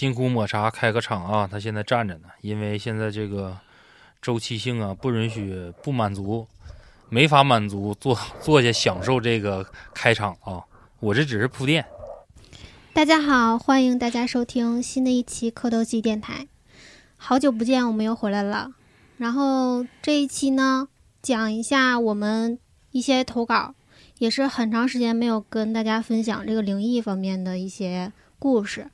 [0.00, 3.54] 辛苦抹茶开个场啊，他现在站着呢，因为现在这个
[4.22, 6.48] 周期性啊不允许不满足，
[7.10, 10.64] 没法满足坐坐下享受这个开场啊，
[11.00, 11.84] 我这只是铺垫。
[12.94, 16.48] 大家好，欢迎大家收听新的一期磕头机电台。
[17.18, 18.72] 好久不见，我们又回来了。
[19.18, 20.88] 然后这一期呢，
[21.20, 22.58] 讲一下我们
[22.92, 23.74] 一些投稿，
[24.16, 28.86] 也是很长时间没有跟大家分享这个灵异方面的一些故事。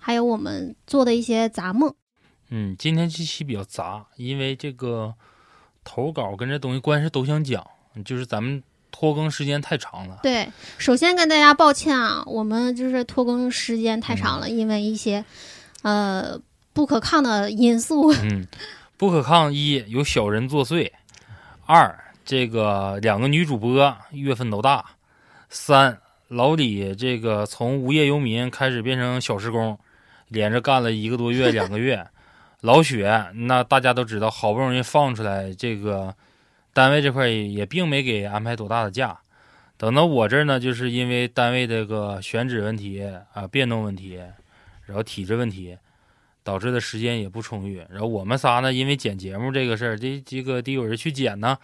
[0.00, 1.94] 还有我们做的一些杂梦。
[2.48, 5.14] 嗯，今天这期比较杂，因为这个
[5.84, 7.64] 投稿跟这东西关系都想讲，
[8.04, 10.18] 就是咱们拖更时间太长了。
[10.24, 15.24] 对，首先跟大家抱歉啊，我们就是拖更时间太长了，因为一些
[15.82, 16.36] 呃
[16.72, 18.12] 不可抗的因素。
[18.24, 18.44] 嗯，
[18.96, 20.90] 不可抗一有小人作祟，
[21.66, 24.84] 二这个两个女主播月份都大，
[25.48, 29.78] 三老李这个从无业游民开始变成小时工。
[30.30, 32.04] 连着干了一个多月、 两个月，
[32.62, 36.14] 老雪那大家都知道，好不容易放出来，这个
[36.72, 39.18] 单位这块也并没给安排多大的假。
[39.76, 44.20] 等到我这儿呢，就是因为单位这个选址问题啊、变动问题，
[44.86, 45.76] 然后体制问题，
[46.42, 47.82] 导致的时间也不充裕。
[47.88, 51.56] 然后我们仨呢，因为剪节目这个事儿，这这个得有人去剪呢。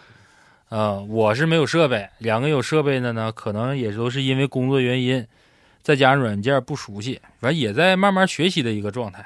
[0.71, 5.27] 呃，我是没有设备，两个有设备的呢，可能也都是因为工作原因。
[5.87, 9.25] 再加上软件不熟悉，反正也在慢慢学习的一个状态。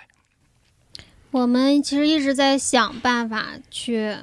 [1.30, 4.14] 我们其实一直在想办法去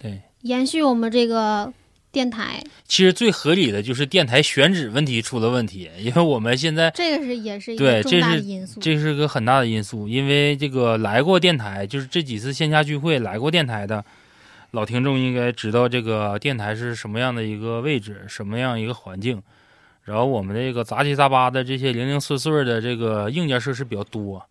[0.00, 1.70] 对延续我们这个
[2.10, 2.64] 电台。
[2.88, 10.08] 其实最合理的就是电台选址问题出了问题，因为我们现在这个是也是一个重大的因素，这是个很大的因素。
[10.08, 14.02] 因为这个来过电台，就是这几次线下聚会来过电台的
[14.70, 19.42] 老听众应该知道，这个电台是什么样的一个位置，什么样一个环境。
[20.04, 24.44] 然后我们这个杂七杂八的这些零零碎碎的这个硬件设施比较多，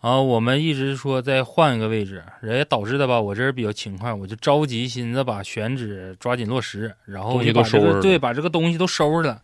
[0.00, 9.42] 然后我们一直说再换一个位置，也导致的吧，我这人比较勤快，我就着急寻思把选址抓紧落实，然后就把这个对把这个东西都收拾了，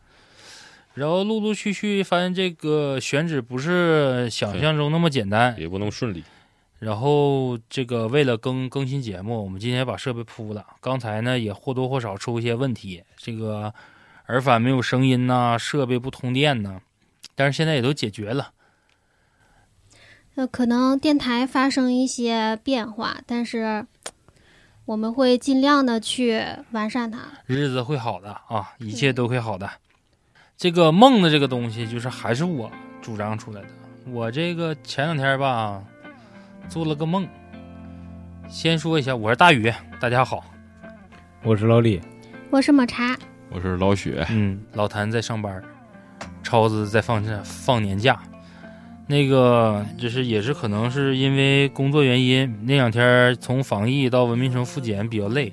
[0.95, 6.23] 然后陆陆续续发现这个选址不是想象中那么简单，也不能顺利。
[6.79, 13.75] 然后这个为了更更新节目，我们今天把设备铺了，刚才呢也或多或少出一些问题，这个。
[14.29, 16.81] 耳返没有声音呐，设备不通电呐，
[17.35, 18.53] 但是现在也都解决了。
[20.35, 23.87] 呃，可能电台发生一些变化，但是
[24.85, 27.21] 我们会尽量的去完善它。
[27.47, 29.69] 日子会好的啊，一切都会好的。
[30.57, 33.69] 这个梦的这个东西，就是还是我主张出来的。
[34.07, 35.83] 我这个前两天吧，
[36.69, 37.27] 做了个梦。
[38.49, 40.45] 先说一下，我是大宇，大家好。
[41.43, 42.01] 我是老李，
[42.51, 43.17] 我是抹茶。
[43.51, 45.63] 我是老雪，嗯，老谭在上班，
[46.43, 48.21] 超子在放假放年假，
[49.07, 55.51] 那个就是也是可能是因为工作原因，那两天从防疫到文明城复检比较累，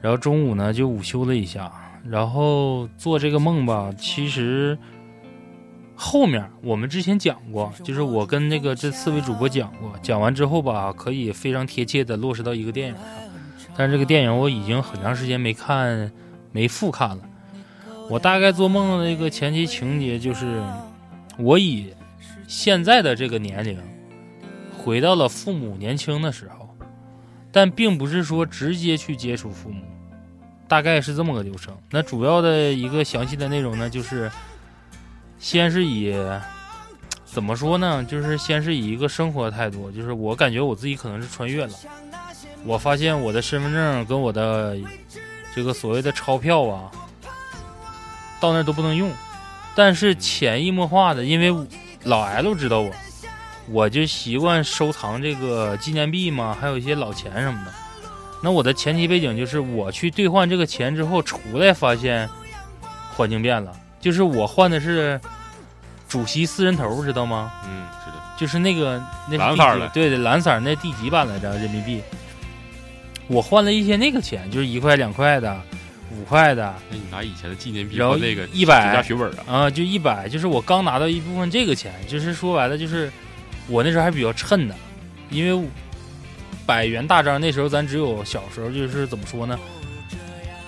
[0.00, 1.70] 然后中午呢就午休了一下，
[2.08, 4.78] 然后做这个梦吧，其实
[5.96, 12.94] 后面我们之前讲过，就是我跟那个这四位主播讲过，讲完之后吧，可以非常贴切的落实到一个电影。
[12.94, 13.02] 上，
[13.76, 16.10] 但是这个电影我已经很长时间没看。
[16.50, 17.18] 没复看了，
[18.08, 20.62] 我大概做梦的那个前期情节就是，
[21.38, 21.92] 我以
[22.46, 23.78] 现在的这个年龄
[24.76, 26.74] 回到了父母年轻的时候，
[27.52, 29.84] 但并不是说直接去接触父母，
[30.66, 31.76] 大概是这么个流程。
[31.90, 34.30] 那主要的一个详细的内容呢，就是
[35.38, 36.14] 先是以
[37.26, 41.72] 怎么说呢，就是先是以一个生活态度，就是我感觉我自己可能是穿越了，
[42.64, 44.78] 我发现我的身份证跟我的。
[45.58, 46.88] 这个所谓的钞票啊，
[48.38, 49.10] 到那都不能用，
[49.74, 51.52] 但是潜移默化的，因为
[52.04, 52.92] 老 L 知道我，
[53.68, 57.72] 我就习惯收藏这个纪念币嘛，还有一些老钱什么的。
[58.40, 62.30] 那我的前提背景就是，我去兑换这个钱之后出来，发现
[63.16, 65.20] 环境变了，就是我换的是
[66.08, 67.50] 主席四人头，知道吗？
[67.66, 71.52] 嗯，知道，就是那个那蓝色的，对对，蓝色那第几版来着？
[71.58, 72.00] 人民币。
[73.28, 75.60] 我换了一些那个钱，就是一块两块的，
[76.10, 76.74] 五块的。
[76.90, 79.44] 那你拿以前的纪念币换那个一百加血本啊？
[79.46, 83.12] 啊，就一百，就是我刚拿到一部分这个钱，就是说白了，就是
[83.66, 84.74] 我那时候还比较趁的，
[85.30, 85.68] 因为
[86.64, 89.58] 百元大张那时候咱只有小时候就是怎么说呢？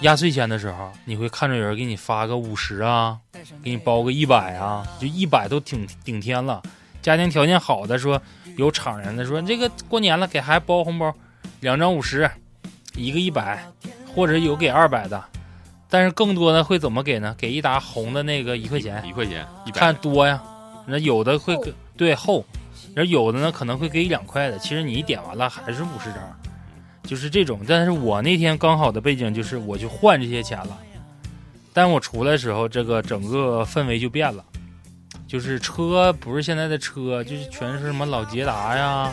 [0.02, 3.16] 压岁钱的时候，你会看着有人给你发个五十啊，
[3.62, 6.62] 给你包个一百啊，就一百都挺顶天了。
[7.00, 8.20] 家庭条件好的说
[8.56, 11.14] 有厂人的说这个过年了给孩子包红包，
[11.60, 12.30] 两张五十。
[12.94, 13.64] 一个一百，
[14.14, 15.22] 或者有给二百的，
[15.88, 17.34] 但是更多的会怎么给呢？
[17.38, 20.42] 给一沓红的那个一块钱，一块钱，一看多呀。
[20.86, 21.56] 那有的会
[21.96, 22.44] 对厚，
[22.94, 26.18] 然后有的呢可能会给一两块的，其实你一点完了还是五十张，
[27.04, 27.60] 就是这种。
[27.68, 30.76] 但是我那天刚好的背景就是我去换这些钱了，
[31.72, 34.44] 但我出来的时候，这个整个氛围就变了，
[35.28, 39.12] 就是车不是现在的车，就是全是什么老捷达呀、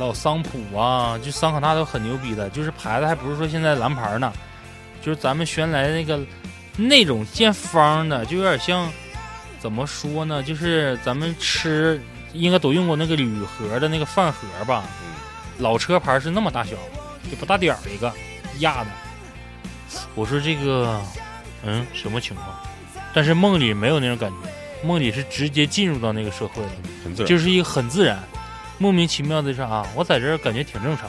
[0.00, 4.32] 老桑普啊，就桑塔纳都很牛逼的，就是牌子还不是说现在蓝牌呢，
[5.02, 6.18] 就是咱们原来那个
[6.76, 8.90] 那种见方的，就有点像
[9.60, 10.42] 怎么说呢？
[10.42, 12.00] 就是咱们吃
[12.32, 14.84] 应该都用过那个铝盒的那个饭盒吧？
[15.58, 16.70] 老车牌是那么大小，
[17.30, 18.10] 就不大点儿一个
[18.60, 18.90] 压的。
[20.14, 20.98] 我说这个，
[21.62, 22.48] 嗯，什么情况？
[23.12, 26.70] 但是梦里没有那种感觉，梦里是直接进入到那个社会了。
[27.04, 27.28] 很自然。
[27.28, 28.18] 就是一个很自然、
[28.80, 31.06] 莫名其妙的是啊，我在这儿感觉挺正常。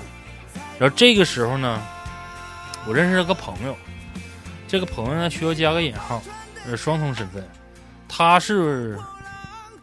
[0.77, 1.81] 然后这个时候呢，
[2.85, 3.73] 我认识了个朋友，
[4.68, 6.21] 这个朋友呢需要加个引号，
[6.68, 7.47] 呃，双重身份。
[8.09, 9.00] 他是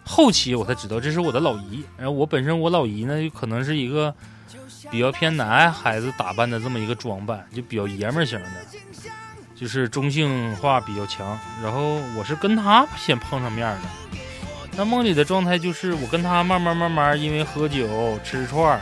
[0.05, 4.15] 后期我才知道这是我的老姨，然后我本身我老姨呢就可能是一个
[4.91, 8.51] 比较偏男孩子打扮的这么一个装扮，就比较爷们儿型的，
[9.57, 11.27] 就是中性化比较强。
[11.63, 14.19] 然后我是跟他先碰上面的。
[14.79, 18.81] 那梦里的状态就是我跟他慢慢慢慢，因为喝酒吃串儿，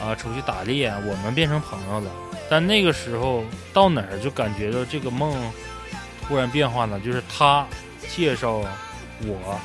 [0.00, 2.08] 啊，出去打猎，我们变成朋友了。
[2.48, 5.36] 但那个时候到哪儿就感觉到这个梦
[6.22, 7.66] 突然变化呢，就是他
[8.08, 8.62] 介绍
[9.22, 9.60] 我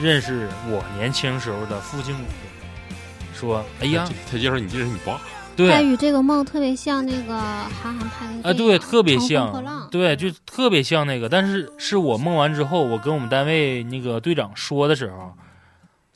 [0.00, 5.20] 认识我年轻时候的父亲母亲，说：“哎呀，他介绍你认识你爸，
[5.56, 11.30] 对，他与这个梦特别像那个韩寒拍的啊，对，特别像，对，就特别像那个。
[11.30, 15.32] 但是是我梦完之后，我跟我们单位那个队长说的时候，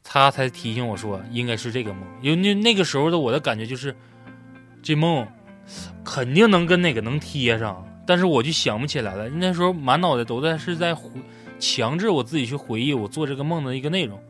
[0.05, 2.03] 他才提醒我说应该是这个梦。
[2.21, 3.97] 因为那那个时候的我的感觉就是，
[4.83, 5.27] 这梦
[6.05, 9.29] 肯定能跟哪个能贴上，但是我就想不起来了。
[9.31, 11.09] 那时候满脑袋都在是在回
[11.59, 14.21] 强制我自己去回忆我做这个梦的一个内容。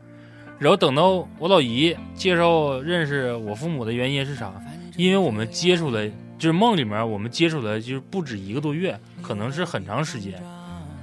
[0.57, 4.53] 然后等到我老姨介绍认识我父母的原因是啥？
[4.95, 6.07] 因为我们接触了，
[6.37, 10.41] 就是梦里面我们接触了，就是不止一个多月，可能是很长时间，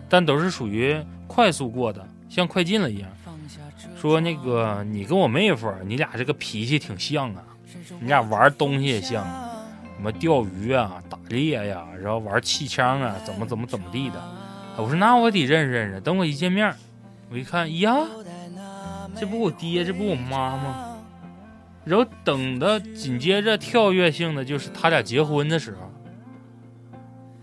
[0.08, 0.96] 但都是属于
[1.26, 3.08] 快速过的，像快进了一样。
[4.00, 7.42] 说那个你跟我妹夫，你俩这个脾气挺像啊，
[8.00, 9.24] 你俩玩东西也像，
[9.96, 14.22] 什么钓鱼啊、打猎呀、然后玩气枪啊，怎么怎么怎么地的。
[14.76, 16.00] 我说那我得认识认识。
[16.00, 16.72] 等我一见面，
[17.30, 17.96] 我一看呀，
[19.18, 20.87] 这不我爹，这不我妈吗？
[21.88, 25.90] 然后等的紧接着跳跃性的就是他俩结婚的时候，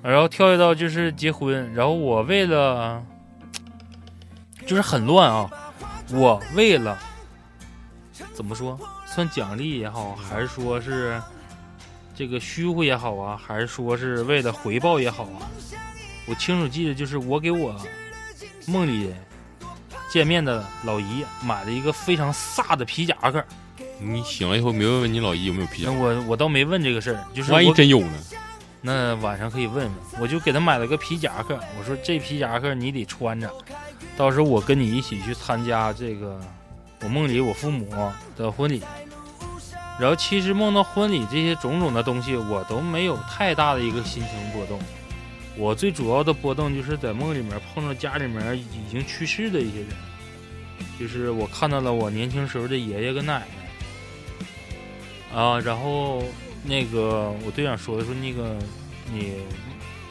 [0.03, 3.03] 然后跳跃到就是结婚，然后我为了
[4.67, 5.49] 就是很乱啊，
[6.11, 6.95] 我为了
[8.35, 11.19] 怎么说算奖励也好，还是说是
[12.13, 15.49] 这个虚乎也好啊，还是说是为了回报也好啊，
[16.27, 17.75] 我清楚记得就是我给我
[18.67, 19.11] 梦里
[20.07, 23.43] 见面的老姨买了一个非常飒的皮夹克。
[23.99, 25.97] 你醒了以后没问问你老姨有没有皮夹那？
[25.97, 28.13] 我我倒没问这个事儿，就是万一真有呢？
[28.81, 29.91] 那晚上可以问问。
[30.19, 33.51] 我就给他买了个皮夹克，我说这皮夹克你得穿着，
[34.15, 36.39] 到时候我跟你一起去参加这个
[37.01, 37.87] 我梦里我父母
[38.37, 38.83] 的婚礼。
[39.97, 44.77] 然后其实梦到婚礼这些种种的东西，我都没有太大的一个心情波动。
[45.57, 49.89] 我最主要的波动就是在梦里面碰到家里面已经去世的一些人，
[50.99, 53.64] 就是我看到了我年轻时候的爷爷跟奶奶。
[55.35, 56.23] 啊，然后
[56.63, 58.57] 那个我队长说的说那个
[59.11, 59.33] 你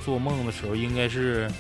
[0.05, 1.51] 做梦的时候应该是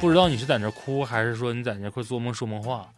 [0.00, 2.90] 不知道你是在那哭还是说你在那块做梦说梦话，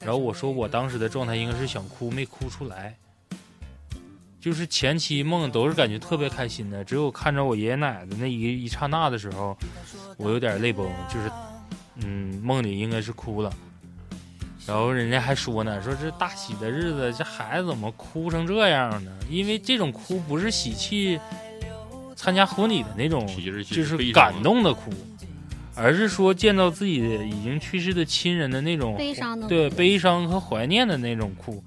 [0.00, 2.96] 然后我说我当时的状态应该是想哭没哭出来，
[4.40, 9.56] 就是前期梦都是感觉特别开心的，只有看着我爷爷奶奶那一一刹那的时候，
[10.16, 11.30] 我有点泪崩，就是
[11.96, 13.52] 嗯梦里应该是哭了。
[14.66, 19.12] 然后人家还说呢，说这大喜的日子，这孩子怎么哭成这样呢？
[19.30, 21.20] 因为这种哭不是喜气
[22.16, 23.24] 参加婚礼的那种，
[23.64, 24.90] 就是感动的哭，
[25.76, 26.96] 而是说见到自己
[27.28, 31.62] 已经去世的亲人的那种悲伤的对悲伤和怀念的那种哭。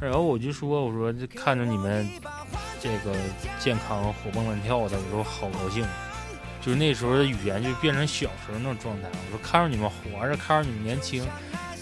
[0.00, 2.08] 然后我就说，我说这看着你们
[2.80, 3.14] 这个
[3.58, 5.84] 健康活蹦乱跳的，我说好高兴。
[6.60, 9.08] 就是那时候的语言就变成小时候那种状态。
[9.08, 11.24] 我说看着你们活着，看着你们年轻，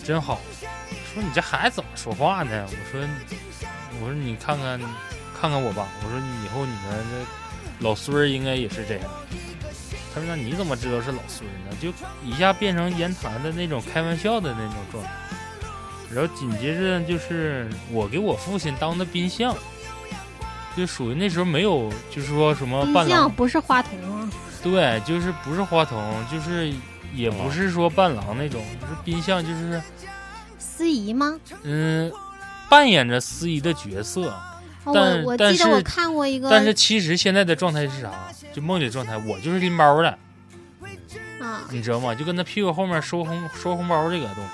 [0.06, 0.40] 真好。
[1.12, 2.64] 说你这孩子怎么说话呢？
[2.68, 3.00] 我说，
[4.00, 4.78] 我说你看看，
[5.38, 5.88] 看看我吧。
[6.04, 9.04] 我说以后你们这老孙儿应该也是这样。
[10.14, 11.76] 他说那你怎么知道是老孙儿呢？
[11.80, 11.92] 就
[12.24, 15.10] 一下变成言谈的那种开玩笑的那种状态。
[16.14, 19.54] 然后紧接着就是我给我父亲当的宾相，
[20.76, 24.30] 就属于那时候没有，就是说什么冰伴郎，不是花童啊，
[24.62, 26.72] 对，就是不是花童，就是
[27.12, 29.82] 也不是说伴郎那种，就是宾相，就是
[30.76, 31.40] 司仪吗？
[31.62, 32.12] 嗯，
[32.68, 34.34] 扮演着司仪的角色，
[34.84, 34.92] 我
[35.24, 38.12] 我记得我看过一个，但是其实现在的状态是啥？
[38.52, 40.18] 就梦里的状态，我就是拎包的，
[41.40, 42.14] 啊，你知道吗？
[42.14, 44.50] 就跟他屁股后面收红收红包这个东西。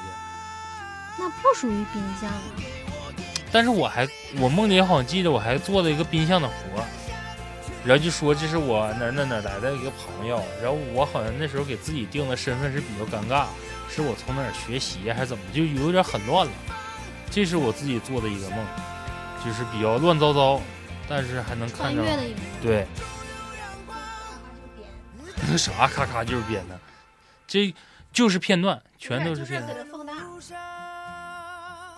[1.18, 2.40] 那不属于冰箱啊。
[3.50, 6.84] 但是我还我梦里好像记得我还做了一个冰箱的活，
[7.84, 13.46] 然后就说这是我哪哪哪来的一个朋友，然后我好像那时候给自己定的身份是比较尴尬，
[13.94, 16.52] 是我从哪儿学习还是怎么，就有点很乱了。
[17.30, 18.64] 这是我自己做的一个梦，
[19.44, 20.60] 就是比较乱糟糟，
[21.08, 22.38] 但是还能看着穿越的一幕。
[22.62, 22.86] 对，
[25.48, 26.78] 那 啥咔咔就是编的，
[27.46, 27.74] 这
[28.12, 29.86] 就是片段，全都是片段。
[29.90, 30.14] 放大。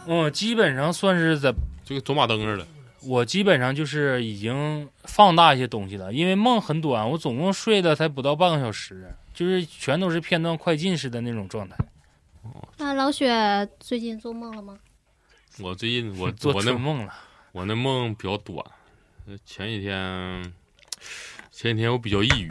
[0.07, 1.53] 嗯，基本上算是在
[1.85, 2.67] 就跟走马灯似的。
[3.07, 11.77] 我基本上就是已经放大一些东西了，因为梦很短，我总共睡了才不到半个小时，就是全都是片段快进式的那种状态。
[12.79, 14.79] 那老雪最近做梦了吗？
[15.61, 17.15] 我最近我 做我那春梦了，
[17.53, 18.59] 我那梦比较短，
[19.27, 20.53] 呃前几天
[21.51, 22.49] 前几天我比较抑郁，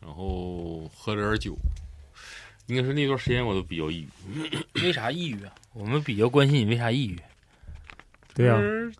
[0.00, 1.56] 然后喝了点酒，
[2.66, 4.82] 应该是那段时间我都比较抑郁。
[4.82, 5.54] 为啥抑郁啊？
[5.74, 7.18] 我们比较关心你为啥抑郁，
[8.34, 8.92] 对呀、嗯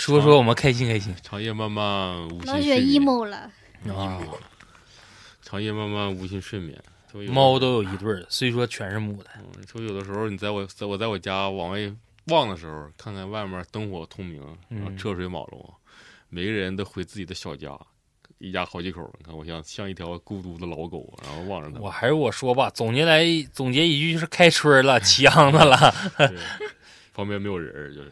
[0.00, 3.36] 说说我们开心开心长夜漫漫无心老雪睡眠，emo 了。
[3.94, 4.18] 啊！
[5.42, 6.82] 长夜漫漫无心睡眠。
[7.28, 11.92] 猫都有一对儿，虽说全是母的，嗯，说有的时候你在我在我在我家往外
[12.28, 14.40] 望的时候，看看外面灯火通明，
[14.70, 15.74] 然后嗯车水马龙，
[16.30, 17.78] 每个人都回自己的小家，
[18.38, 19.02] 一家好几口。
[19.18, 21.82] 你看，我像像一条孤独的老狗，然后望着他们。
[21.82, 25.94] 我还是我说吧，总结来总结一句就是开春了，起秧子了。
[27.12, 28.10] 旁边没有人，就是。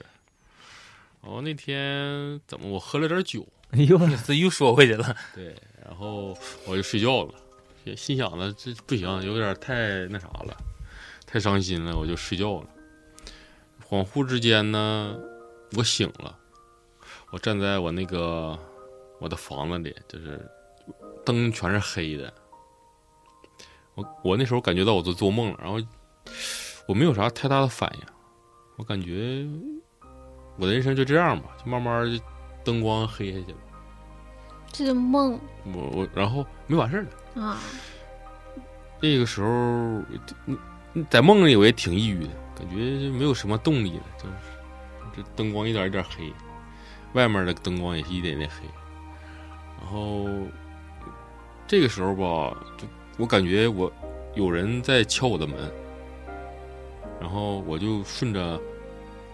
[1.22, 7.34] 然后那天怎么我喝了点酒，哎呦，这又说回去了， 对，然后我就睡觉了，
[7.84, 10.56] 心心想呢，这不行，有点太那啥了，
[11.26, 12.66] 太伤心了，我就睡觉了。
[13.88, 15.18] 恍惚之间呢，
[15.76, 16.38] 我醒了，
[17.30, 18.58] 我站在我那个
[19.18, 20.40] 我的房子里，就是
[21.24, 22.32] 灯全是黑的。
[23.94, 25.78] 我我那时候感觉到我都做梦了，然后
[26.86, 28.06] 我没有啥太大的反应，
[28.76, 29.46] 我感觉
[30.58, 32.22] 我的人生就这样吧，就慢慢就
[32.64, 33.58] 灯光黑下去了。
[34.70, 35.40] 这是梦
[35.72, 37.42] 我我然后没完事儿了。
[37.42, 37.58] 啊，
[39.00, 40.02] 那个时候，
[41.08, 44.34] 在梦里我也挺抑郁的，感觉就没有什么动力了，就是
[45.16, 46.32] 这灯光一点一点黑，
[47.14, 48.66] 外面的灯光也是一点点黑。
[49.80, 50.28] 然后
[51.66, 52.86] 这个时候吧，就
[53.16, 53.90] 我感觉我
[54.34, 55.56] 有人在敲我的门，
[57.20, 58.60] 然后我就顺着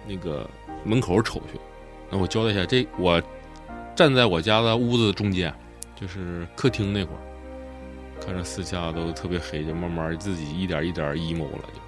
[0.06, 0.48] 那个
[0.84, 1.58] 门口瞅去。
[2.10, 3.22] 那我交代一下，这我
[3.96, 5.52] 站在我家的屋子中间，
[5.96, 7.20] 就是客厅那块儿。
[8.24, 11.80] 看着四下都特别黑，就慢慢自己一点一点 emo 了，就，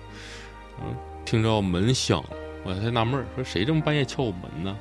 [0.83, 2.31] 嗯，听着门响了，
[2.63, 4.77] 我才纳闷儿，说谁这么半夜敲我门呢？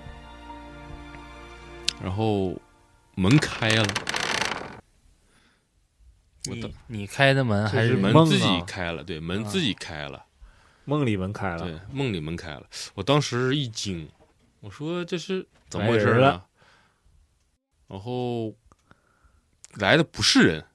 [2.04, 2.54] 然后
[3.14, 3.86] 门开了，
[6.50, 10.26] 我你等你开的门还是门自己开了，对，门啊自己开了，
[10.86, 14.10] 梦里门开了，对，梦里门开了，我当时一惊，
[14.62, 16.44] 我说这是怎么回事呢？
[17.88, 18.56] 然后
[19.74, 20.66] 来的不是人，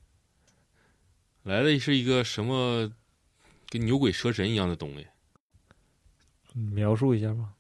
[1.45, 2.93] 来的是一个什么
[3.69, 5.07] 跟牛鬼蛇神一样的东西，
[6.55, 7.55] 描述一下吧。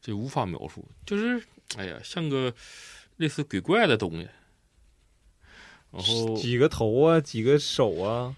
[0.00, 1.44] 这无法描述，就是
[1.76, 2.54] 哎呀，像个
[3.16, 4.28] 类似鬼怪的东西。
[5.90, 8.36] 然后几个头啊，几个手啊，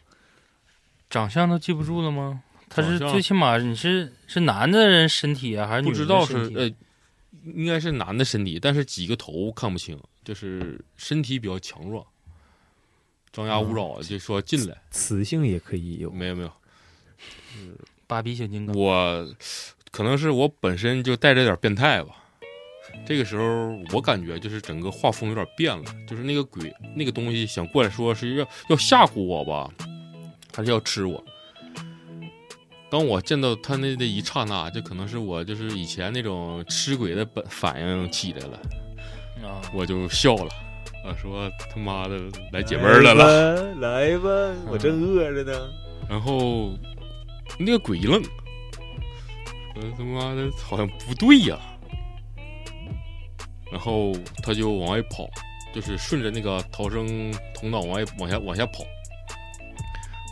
[1.10, 2.42] 长相都记不住了吗？
[2.68, 12.04] 他是最起码你是是男的人身体啊，还是女不知道人的身体是呃，应该是男的身体，但是几个头看不清，就是身体比较强壮，
[13.32, 16.10] 张牙舞爪，就说进来，雌性也可以有。
[16.10, 16.52] 没有没有，
[18.06, 19.34] 芭比小金刚，我
[19.90, 22.24] 可能是我本身就带着点变态吧。
[23.06, 29.70] 这个时候，我感觉就是整个画风有点变了，就是那个鬼那个东西想过来说是要要吓唬我吧，
[30.54, 31.22] 还是要吃我？
[32.90, 38.58] 当我见到他那那一刹那，就可能是我就是以前那种吃鬼的本反应起来了，
[39.46, 40.50] 啊，我就笑了，
[41.04, 42.18] 啊，说他妈的
[42.52, 43.54] 来解闷儿来了。
[43.54, 44.28] 了，来吧，
[44.70, 45.68] 我正饿着呢。
[46.08, 46.72] 然后
[47.58, 48.22] 那个鬼一愣，
[49.74, 51.58] 说他妈的好像不对呀、
[53.70, 55.28] 然后他就往外跑，
[55.74, 58.82] 就是顺着那个逃生通道往外往下往下跑。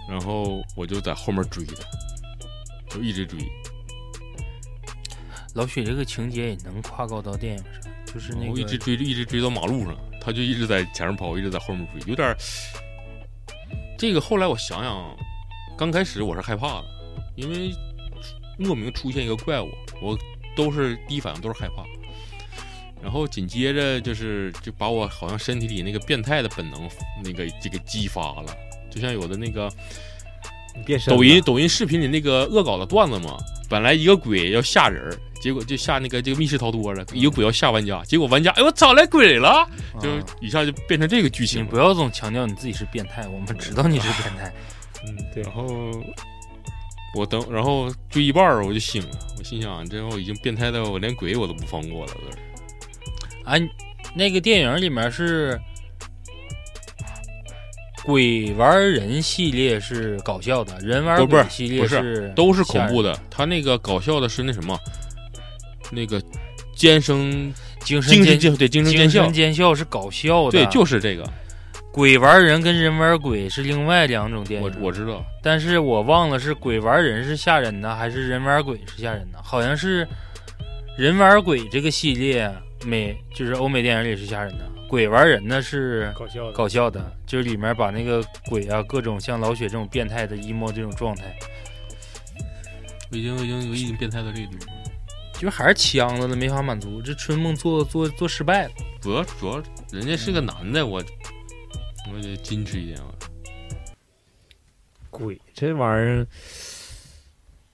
[0.08, 1.74] 然后我就在后面追他，
[2.96, 3.38] 就一直追。
[5.54, 12.34] 老许这个情节也能跨高到电影上，就是那个我一直追一直追到马路上，他就一直在前面跑，一直在后面追，有点。
[13.98, 15.16] 这个后来我想想，
[15.76, 16.84] 刚开始我是害怕的，
[17.34, 17.70] 因为
[18.58, 19.70] 莫名出现一个怪物，
[20.02, 20.18] 我
[20.54, 21.84] 都是第一反应都是害怕。
[23.02, 26.88] 然后紧接着就是就把我好像身体里那个变态的本能
[27.22, 28.56] 那个这个激发了，
[28.90, 30.15] 就像有的那个你
[30.84, 33.36] 变身抖音抖音视频里那个恶搞的段子嘛，
[33.68, 39.68] 本来一个鬼要吓人儿，结果就吓那个这个密室逃脱了，一个鬼要吓玩家，结果玩家哎我找来鬼了，
[40.00, 41.68] 就啊一下就变成这个剧你情你。
[41.68, 44.52] 不要总强调你自己是变态，我们知道你是变态。
[45.06, 45.66] 嗯，对然，后
[47.14, 52.38] 我等，然后追一半儿我就醒了，我心想这我已经变态到我连鬼我都不放过了，都是。
[53.44, 53.54] 啊，
[54.14, 55.60] 那个电影里面是
[58.06, 64.78] 鬼玩人系列是搞笑的，人玩鬼系列不是都是恐怖的，他那个搞笑的是那什么，
[65.90, 66.22] 那个
[66.76, 71.28] 尖声精神尖精对精神尖精笑是搞笑的，对，就是这个，
[71.92, 74.76] 鬼玩人跟人玩鬼是另外两种电我影。
[74.80, 79.42] 我知道，但是我忘了是鬼玩人是吓人的，还是人玩鬼是吓人的？
[79.42, 80.06] 好像是
[80.96, 82.48] 人玩鬼这个系列
[82.84, 91.36] 美，就是欧美电影里是吓人的，鬼玩人呢是搞笑的搞笑的，就是里面把那个鬼啊，各种像老雪这种变态的 emo 这种状态，
[93.10, 94.64] 我已经我已经我已经变态到这个地步。
[95.38, 97.02] 就还是呛着了，没法满足。
[97.02, 98.70] 这春梦做做做失败了，
[99.02, 99.62] 主要主要
[99.92, 101.02] 人家是个男的，我
[102.10, 103.12] 我得矜持一点啊。
[105.10, 106.26] 鬼这玩意儿，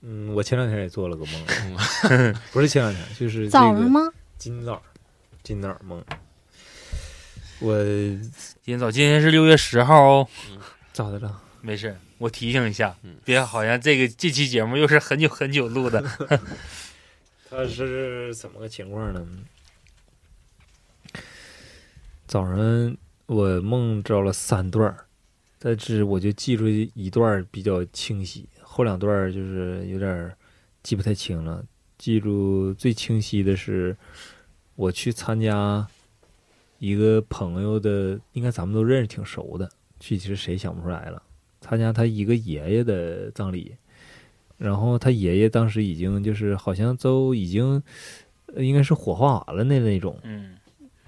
[0.01, 4.01] 嗯，我前两天也做了个梦， 不是前两天，就是这个早上吗？
[4.37, 4.81] 今早，
[5.41, 6.03] 今早梦。
[7.59, 8.31] 我今
[8.63, 10.27] 天早，今天是六月十号哦，
[10.91, 11.41] 咋的了？
[11.61, 16.03] 没事，我提醒一下嗯，别好像这个这期节目又是很久很久录的。
[17.49, 19.25] 他是怎么个情况呢？
[22.27, 24.93] 早上我梦着了三段，
[25.59, 30.35] 但是我就记住一段比较清晰，后两段就是有点
[30.81, 31.63] 记不太清了。
[31.97, 33.95] 记住最清晰的是，
[34.75, 35.87] 我去参加
[36.83, 39.69] 一个朋友的，应该咱们都认识挺熟的，
[40.01, 41.23] 具体是谁想不出来了。
[41.61, 43.73] 参加他一个爷爷的葬礼，
[44.57, 47.81] 然后他爷爷当时已经就是好像都已经，
[48.47, 50.57] 呃应该是火化完了的那种，嗯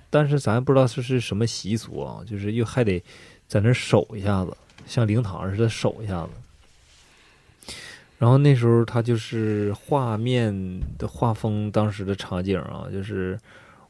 [0.10, 3.04] 但是咱不知道是是什么习俗啊，就是又还得
[3.46, 4.56] 在那儿守一下子，
[4.88, 7.76] 像灵堂似的守一下子。
[8.18, 13.38] 然后那时候他就是画面的画风，当时的场景啊，就是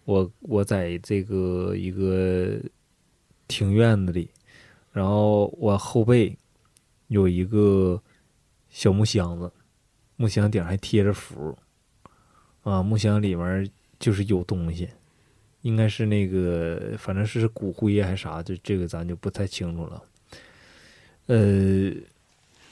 [0.05, 2.59] 我我在这个一个
[3.47, 4.29] 庭院子里，
[4.91, 6.37] 然后我后背
[7.07, 8.01] 有一个
[8.69, 9.51] 小木箱子，
[10.15, 11.57] 木箱顶还贴着符，
[12.61, 14.89] 啊，木箱里面就是有东西，
[15.61, 20.03] 应该是那个，反正是骨灰还是啥，就这个咱就不太清楚了。
[21.27, 21.91] 呃，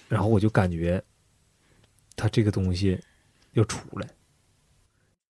[0.07, 1.03] 然后我就感觉
[2.15, 2.99] 它这个东西
[3.53, 4.07] 要出来，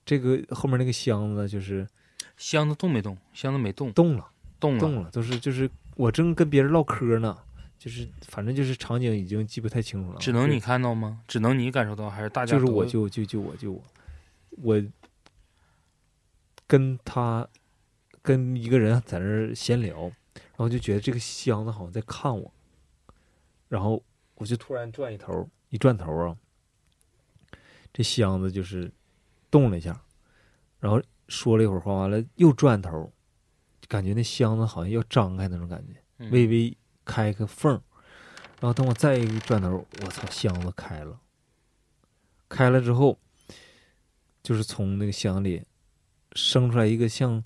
[0.05, 1.87] 这个后面那个箱子就是
[2.37, 3.17] 箱子动没动？
[3.33, 4.79] 箱子没动，动了，动了。
[4.79, 7.37] 动了，都是就是我正跟别人唠嗑呢，
[7.77, 11.21] 就是反正就是场景已经记不太清楚了，只能你看到吗？
[11.27, 13.83] 只能你感受到，还是大家就是我就就就我就我，
[14.61, 14.83] 我
[16.65, 17.47] 跟他
[18.21, 22.51] 跟一个人在那儿闲聊，然后就觉得这个箱子好像在看我，
[23.69, 24.01] 然后
[24.35, 26.37] 我就突然转一头，一转头啊，
[27.93, 28.91] 这箱子就是
[29.53, 30.01] 动了一下，
[30.79, 33.13] 然后说了一会儿话，完了又转头，
[33.87, 36.31] 感觉那箱子好像要张开那种感觉，嗯。
[36.31, 37.79] 微微开个缝儿，
[38.59, 41.19] 然后等我再一转头，我操，箱子开了，
[42.49, 43.19] 开了之后，
[44.41, 45.61] 就是从那个箱里
[46.33, 47.43] 生出来一个像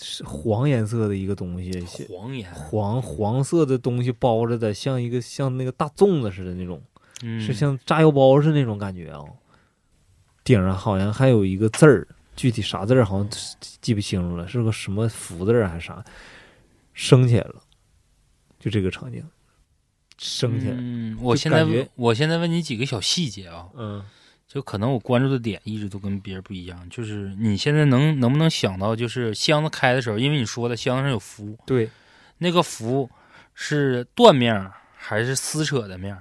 [0.00, 6.82] 是黄颜色的一个东西，黄颜，黄黄色的东西包着的，像一个像那个大粽子似的那种，
[7.22, 7.38] 嗯。
[7.38, 9.22] 是像炸药包似的那种感觉啊、
[10.44, 13.28] 顶上好像还有一个字儿，具体啥字儿好像
[13.80, 16.04] 记不清楚了，是个什么福字儿还是啥，
[16.94, 17.56] 升起来了，
[18.58, 19.22] 就这个场景，
[20.18, 24.04] 升起来，嗯，我现在问我现在问你几个小细节啊，嗯
[24.48, 31.88] 就可能我关注的点一直都跟别人不一样，就是你现在能能不能想到，就是箱子开的时候，因为你说的箱子上有符，对，
[32.38, 33.08] 那个符
[33.54, 36.18] 是断面儿还是撕扯的面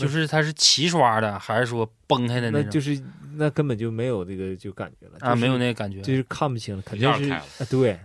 [0.00, 2.66] 就是它是齐刷的，还是说崩开的那种？
[2.66, 3.02] 那就是
[3.36, 6.00] 那根本就没有这个就感觉了啊，没有那，个感觉。
[6.02, 8.00] 就是看不清了，肯定是一下开了啊，对，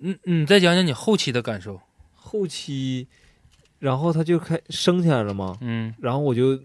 [0.00, 1.80] 嗯嗯，再讲讲你后期的感受。
[2.14, 3.06] 后期，
[3.78, 6.60] 然后他就开升起来了嘛，嗯然后我就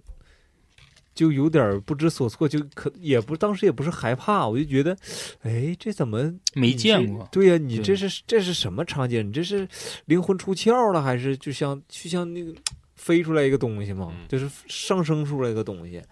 [1.13, 4.97] 就有点不知所措，就可也不当时也不是害怕，我就觉得，
[5.43, 9.27] 哎，这怎么没见过对呀、你这是这是什么场景？
[9.27, 9.67] 你这是
[10.05, 12.51] 灵魂出窍了，还是就像就像那个
[13.01, 16.03] 飞出来一个东西嘛，嗯就是上升出来一个东西，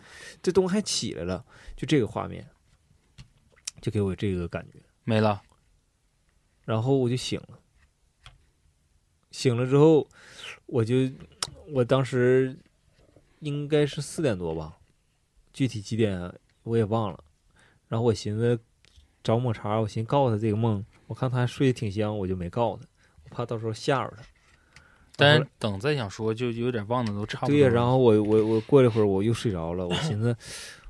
[0.41, 2.49] 这东西还起来了，就这个画面，
[3.79, 4.79] 就给我这个感觉。
[5.03, 5.39] 没了。
[6.65, 7.59] 然后我就醒了，
[9.29, 10.07] 醒了之后，
[10.65, 10.95] 我就
[11.67, 12.57] 我当时
[13.41, 14.77] 应该是四点多吧，
[15.53, 17.23] 具体几点我也忘了。
[17.87, 18.59] 然后我寻思
[19.23, 22.89] 找抹茶，我寻思告诉他这个梦，我看他还睡得挺香，我就没告诉他，
[23.25, 24.23] 我怕到时候吓着他。
[25.19, 27.55] 但是等再想说，就有点忘的都差不多。
[27.55, 30.35] 对呀，然后我我我过了一会儿我又睡着了，我寻思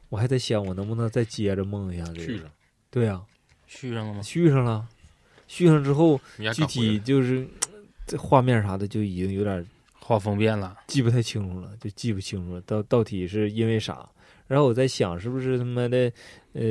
[0.09, 2.49] 我还在想我能不能再接着梦一下这个。
[2.89, 3.21] 对呀、
[3.67, 4.21] 续上了吗？
[4.21, 4.87] 续上了，
[5.47, 6.19] 续上之后
[6.53, 7.47] 具体就是
[8.07, 9.65] 这画面啥的就已经有点
[9.99, 10.77] 画风变了。
[10.87, 14.09] 记不太清楚了，就记不清楚了，到到底是因为啥？
[14.47, 16.11] 然后我在想，是不是他妈的，
[16.53, 16.63] 呃，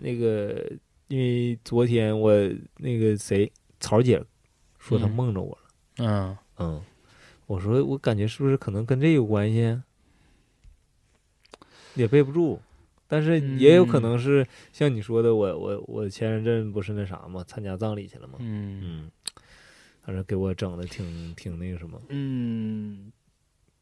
[0.00, 0.68] 那个，
[1.06, 2.32] 因为昨天我
[2.76, 4.20] 那个谁曹姐
[4.80, 5.68] 说她嗯梦着我了，
[5.98, 6.82] 嗯，嗯，
[7.50, 9.82] 我说我感觉是不是可能跟这有关系？
[11.96, 12.60] 也背不住，
[13.08, 18.80] 但是也有可能是像你说的，我我我前一阵不是那啥嘛，参加葬礼去了嘛，嗯。
[18.84, 19.10] 嗯，
[20.02, 23.10] 反正给我整的挺挺那个什么，嗯，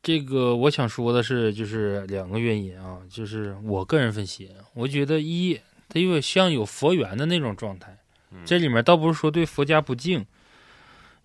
[0.03, 7.99] 这个我想说的是，就是两个原因啊，就是我个人分析，我觉得一，它有点像有佛缘的那种状态，
[8.31, 8.41] 嗯。
[8.47, 10.25] 这里面倒不是说对佛家不敬，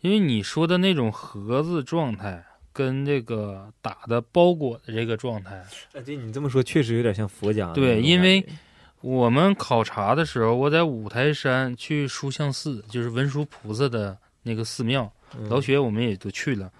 [0.03, 2.45] 因为你说的那种盒子状态。
[2.75, 5.63] 跟这个打的包裹的这个状态，
[5.93, 8.43] 哎，对你这么说，确实有点像佛家对因为
[8.99, 16.71] 我们考察的时候，我在五台山去书相寺，就是文殊菩萨的那个寺庙，嗯老雪我们也都去了。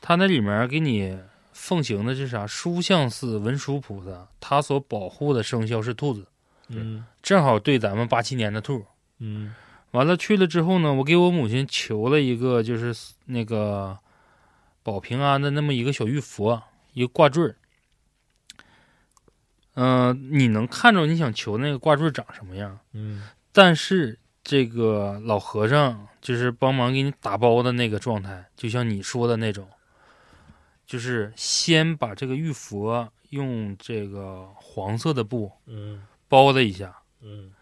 [0.00, 1.16] 他那里面给你
[1.52, 2.44] 奉行的是啥？
[2.44, 6.26] 书相寺文殊菩萨，他所保护的生肖是兔子，
[6.66, 8.84] 嗯正好对咱们八七年的兔。
[9.20, 9.54] 嗯
[9.92, 12.94] 完了去了之后呢，我给我母亲求了一个，就是
[13.26, 13.98] 那个
[14.82, 17.56] 保平安的那么一个小玉佛，一个挂坠儿。
[19.74, 22.78] 嗯、你能看着你想求那个挂坠长什么样？
[22.92, 23.22] 嗯。
[23.52, 29.68] 但是这个老和尚就是帮忙给你打包的那个状态，就像你说的那种，
[30.86, 36.02] 就是先把这个玉佛用这个黄色的布嗯。
[36.28, 37.52] 包了一下，嗯。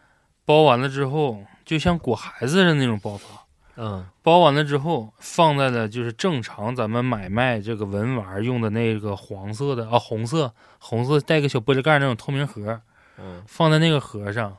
[0.45, 3.47] 包完了之后，就像裹孩子的那种包法。
[3.77, 12.83] 嗯包完了之后，放在了就是正常咱们买卖这个文玩用的那个黄色的啊红色红色带个小玻璃盖那种透明盒，
[13.19, 14.57] 嗯放在那个盒上，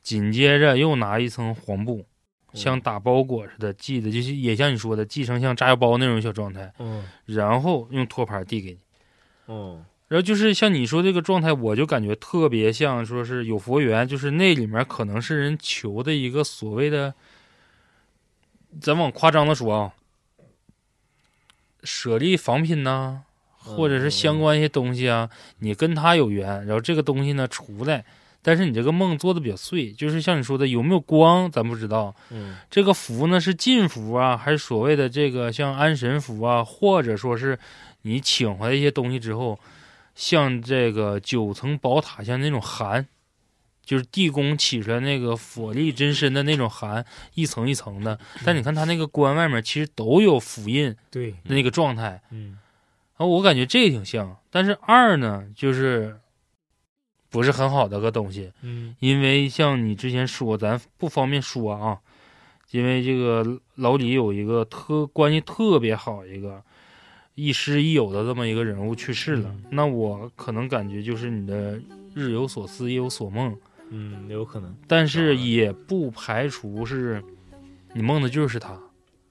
[0.00, 2.06] 紧接着又拿一层黄布，
[2.52, 8.78] 像打包裹似的系的，就是也像你说的系成像炸药包那种小状态，嗯然后用托盘递给你。
[9.48, 17.14] 嗯然后就是像你说这个状态，我就感觉特别像说是有佛缘，就是那里面可能是人求的一个所谓的，
[18.80, 19.92] 咱往夸张的说啊，
[21.82, 23.22] 舍利仿品呐、
[23.56, 28.04] 或者是相关一些东西啊，你跟他有缘，然后这个东西呢出来，
[28.42, 32.56] 但是你这个梦做的比较碎，就是像你说的有没有光咱不知道，嗯。
[32.70, 37.58] 这个符呢是禁符啊，还是所谓的这个像安神符啊，或者说是
[38.02, 39.58] 你请回来一些东西之后，
[40.14, 43.06] 像这个九层宝塔像那种寒，
[43.84, 48.18] 就是地宫起出来那个佛力真身的那种寒，一层一层的。
[48.44, 52.58] 但你看它那个棺外面其实都有符印对的那个状态，嗯
[53.16, 54.36] 啊，我感觉这个挺像。
[54.50, 56.18] 但是二呢，就是
[57.28, 62.00] 不是很好的个东西，嗯因为像你之前说，咱不方便说啊，
[62.70, 66.62] 因为这个老李有一个特关系特别好一个
[67.34, 71.80] 亦师亦友的这么一个人物去世了，嗯那我可能感觉就是你的
[72.14, 73.56] 日有所思，夜有所梦，
[73.90, 77.22] 嗯有可能但是也不排除是
[77.92, 78.78] 你梦的就是他，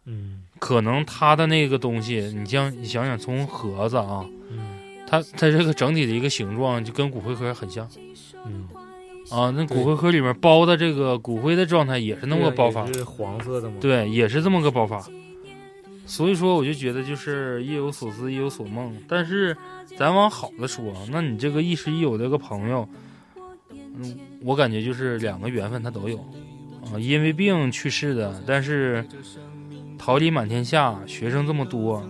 [0.05, 7.87] 嗯可能他的那个东西，你像你想想，从盒子啊，嗯它它这个整体的一个形状就跟骨灰盒很像
[8.45, 8.67] 嗯
[9.31, 13.77] 啊，那骨灰盒里面包的这个骨灰的状态也是那么个包法也，是黄色的吗？
[13.79, 15.07] 对，也是这么个包法。
[16.05, 18.93] 所以说，我就觉得就是夜有所思，夜有所梦。
[19.07, 19.55] 但是，
[19.97, 22.87] 咱往好的说，那你这个亦师亦友这个朋友，
[23.71, 26.17] 嗯，我感觉就是两个缘分他都有
[26.91, 29.05] 啊，因为病去世的，但是
[29.97, 32.05] 桃李满天下，学生这么多，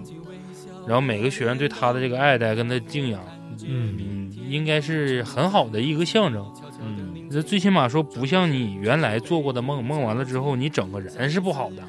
[0.88, 3.22] 然后每个学生对他的这个爱戴跟他敬仰，
[3.66, 6.46] 嗯嗯，应该是很好的一个象征。
[6.82, 11.84] 嗯这最起码说不像你原来做过的梦，梦完了之后你整个人是不好的。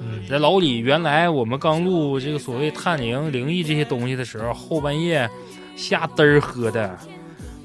[0.00, 0.26] 嗯。
[0.28, 5.28] 在老李原来我们刚录这个所谓探灵、灵异这些东西的时候，后半夜
[5.76, 6.98] 下嘚儿喝的，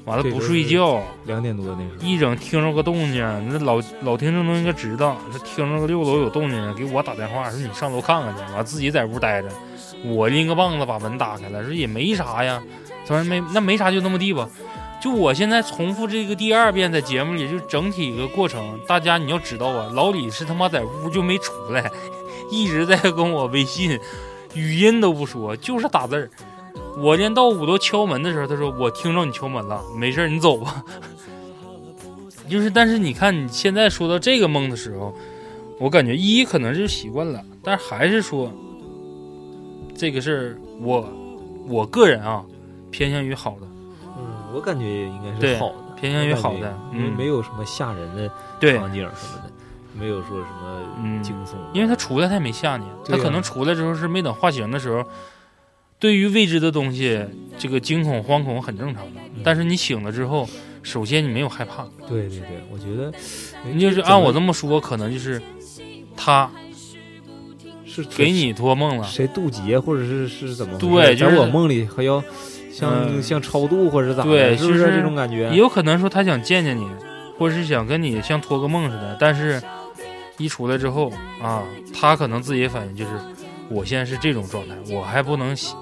[0.04, 2.06] 完了不睡觉，两点多那时候。
[2.06, 9.48] 一整听着个动静，那老老听众都应该知道，这听着个六楼有动静，给我打电话说你上楼看看去，完了自己在屋待着，
[10.04, 12.62] 我拎个棒子把门打开了，说也没啥呀。
[13.06, 14.48] 他说没，那没啥，就那么地吧。
[15.00, 21.88] 就我现在重复这个第二遍，在节目里就整体一个过程，大家你要知道啊，老李是他妈在屋就没出来，
[22.50, 23.98] 一直在跟我微信，
[24.54, 26.30] 语音都不说，就是打字儿。
[26.98, 30.84] 我连到五楼敲门的时候，他说我听着你敲门了，没事你走吧。
[32.48, 35.12] 就是，但是你看你现在说到这个梦的时候，
[35.80, 38.50] 我感觉一可能是习惯了，但是还是说
[39.96, 41.06] 这个事儿，我
[41.66, 42.44] 我个人啊
[42.90, 43.66] 偏向于好的，
[44.16, 48.30] 嗯，我感觉应该是好的，偏向于好的因为嗯，没有什么吓人的，
[48.78, 49.45] 场景什么的，
[49.98, 55.04] 没有说什么嗯惊悚，因为他出来他也没吓你，他可能出来之后是没等化形的时候，
[55.98, 57.24] 对于未知的东西，
[57.58, 59.20] 这个惊恐惶恐很正常的。
[59.34, 60.48] 嗯但是你醒了之后，
[60.82, 63.12] 首先你没有害怕，对对对，我觉得
[63.72, 65.40] 你就是按我这么说，可能就是
[66.16, 66.50] 他
[67.84, 70.76] 是给你托梦了，谁渡劫，或者是是怎么？
[70.78, 72.22] 对就是在我梦里还要
[72.72, 74.28] 像、嗯像超度或者是咋的？
[74.30, 75.56] 对是不就是这种感觉也？
[75.56, 76.88] 有可能说他想见见你，
[77.38, 79.62] 或者是想跟你像托个梦似的，但是
[80.38, 81.62] 一出来之后啊，
[81.94, 83.10] 他可能自己反应就是，
[83.68, 85.76] 我现在是这种状态，我还不能醒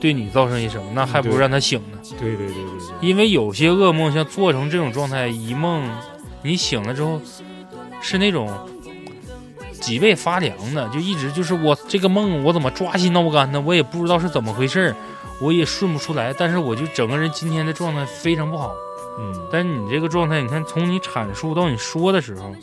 [0.00, 1.98] 对你造成一什么，那还不如让他醒呢。
[2.18, 5.88] 对对对对对，因为有些噩梦像做成这种状态，一梦
[6.42, 7.20] 你醒了之后
[8.00, 8.50] 是那种
[9.80, 14.96] 脊背发凉的，就一直就是我这个梦我怎么抓心挠肝的，我也不知道是怎么回事儿，
[15.40, 18.72] 我也顺不出来，但是我就整个人今天的状态非常不好。
[19.18, 22.54] 嗯，但是你这个状态，你看从你阐述到你说的时候，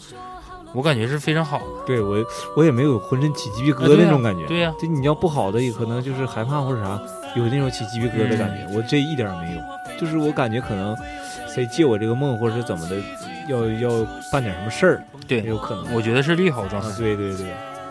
[0.74, 1.66] 我感觉是非常好的。
[1.86, 2.18] 对我
[2.56, 4.46] 我也没有浑身起鸡皮疙瘩那种感觉。
[4.46, 7.00] 对呀就你要不好的，也可能就是害怕或者啥，
[7.36, 8.78] 有那种起鸡皮疙瘩的感嗯觉。
[8.78, 9.62] 我这一点儿没有，
[10.00, 10.96] 就是我感觉可能
[11.48, 12.96] 谁借我这个梦，或者是怎么的，
[13.48, 15.94] 要要办点什么事儿，对也有可能。
[15.94, 16.96] 我觉得是利好状态啊，。
[16.98, 17.48] 对对对，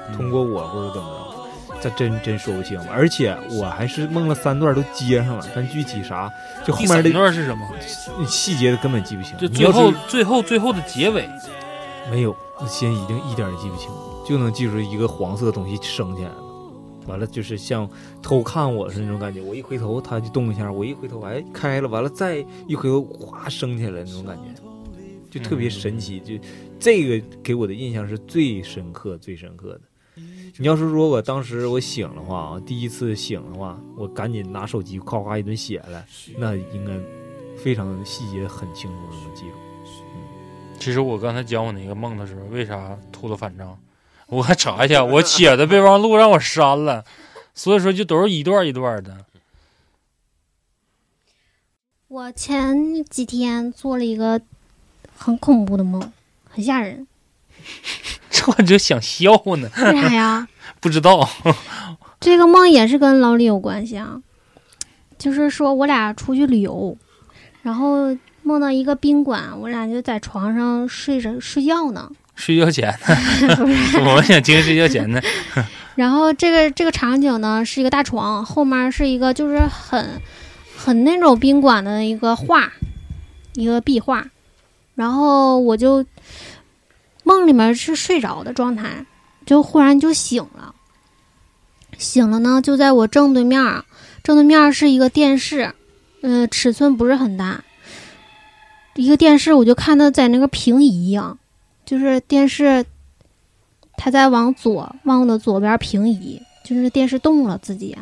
[0.08, 1.08] 嗯通过我或者怎么
[1.68, 2.80] 着，这真真说不清。
[2.90, 6.32] 而且我还是梦了三段都接上了，但具体啥，
[6.64, 7.66] 就后面的段是什么？
[8.26, 9.36] 细节根本记不清。
[9.36, 11.28] 就最后最后最后的结尾，
[12.10, 13.90] 没有，我现在已经一点儿也记不清，
[14.26, 16.44] 就能记住一个黄色的东西升起来了。
[17.06, 17.88] 完了就是像
[18.22, 24.62] 偷看我是那种感觉，我一回头它就动一下，我一回头哎开了，完了再一回头哗升起来那种感觉，
[25.30, 26.20] 就特别神奇。
[26.20, 26.34] 就
[26.78, 29.80] 这个给我的印象是最深刻、最深刻的。
[30.58, 36.92] 你要是说我当时我醒的话啊，第一次醒的话，我赶紧拿手机夸夸一顿写来，那应该
[37.56, 39.56] 非常细节很清楚的能记住。
[40.80, 43.78] 其实我刚才讲我那个梦的时候，为啥秃了反账？
[44.26, 47.04] 我还查一下，我写的备忘录让我删了，
[47.54, 49.26] 所以说就都是一段一段的。
[52.08, 54.40] 我前几天做了一个
[55.16, 56.12] 很恐怖的梦，
[56.48, 57.06] 很吓人。
[58.30, 60.48] 这我就想笑呢，为啥呀？
[60.80, 61.28] 不知道。
[62.18, 64.22] 这个梦也是跟老李有关系啊，
[65.18, 66.96] 就是说我俩出去旅游，
[67.62, 72.88] 然后梦到一个宾馆，我俩就在床上睡着睡觉呢，睡觉前。
[72.88, 72.96] 呢，
[74.16, 75.20] 我想听睡觉前呢。
[75.96, 80.20] 然后这个这个场景呢是一个大床，后面是一个就是很
[80.76, 82.72] 很那种宾馆的一个画，
[83.54, 84.26] 一个壁画。
[84.94, 86.04] 然后我就
[87.24, 89.04] 梦里面是睡着的状态，
[89.44, 90.74] 就忽然就醒了。
[91.98, 93.62] 醒了呢，就在我正对面，
[94.22, 95.74] 正对面是一个电视，
[96.22, 97.62] 呃，尺寸不是很大。
[98.94, 101.38] 一个电视，我就看到在那个平移一样，
[101.84, 102.84] 就是电视
[103.96, 107.96] 它在往左，往的左边平移，就是电视动了自己。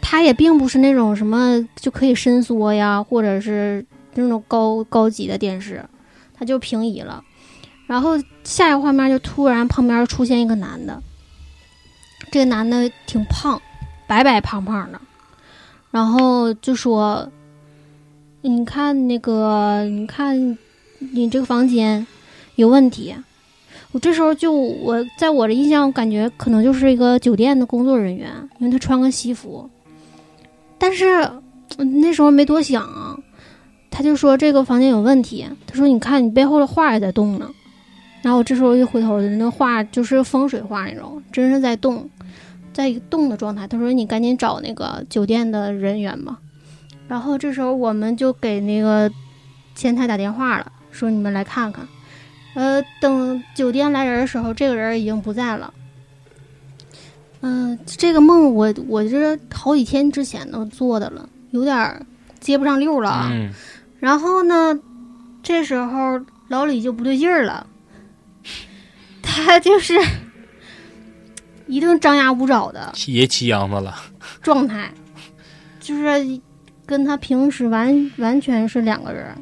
[0.00, 5.84] 它也并不是那种什么就可以伸缩呀，或者是那种高高级的电视，
[6.34, 7.24] 它就平移了。
[7.86, 8.12] 然后
[8.44, 11.02] 下一个画面就突然旁边出现一个男的，
[12.30, 13.60] 这个男的挺胖，
[14.06, 15.00] 白白胖胖的，
[15.90, 17.30] 然后就说
[18.46, 20.58] ：“你看那个，你看
[20.98, 22.06] 你这个房间
[22.56, 23.14] 有问题。”
[23.90, 28.28] 我这时候就我在我的印象我感觉可能就是一个酒店的工作人员，
[28.58, 29.70] 因为他穿个西服，
[30.76, 31.26] 但是
[31.78, 33.16] 那时候没多想啊，
[33.90, 37.48] 他就说这个房间有问题，他说你看你背后的画也在动呢，
[38.20, 42.10] 然后我这时候一回头，那画就是风水画那种，真是在动，
[42.72, 43.66] 在一个动的状态。
[43.68, 46.40] 他说你赶紧找那个酒店的人员吧，
[47.06, 49.10] 然后这时候我们就给那个
[49.74, 51.86] 前台打电话了，说你们来看看。
[52.54, 55.74] 呃，等酒店来人的时候，这个人已经不在了。
[57.40, 62.06] 嗯、这个梦我我这好几天之前都做的了，有点
[62.40, 63.28] 接不上溜了啊。
[63.32, 63.52] 嗯，
[63.98, 64.78] 然后呢，
[65.42, 67.66] 这时候老李就不对劲儿了，
[69.20, 69.94] 他就是
[71.66, 73.94] 一顿张牙舞爪的也起秧子了。
[74.40, 74.90] 状态，
[75.80, 76.40] 就是
[76.86, 79.34] 跟他平时完完全是两个人，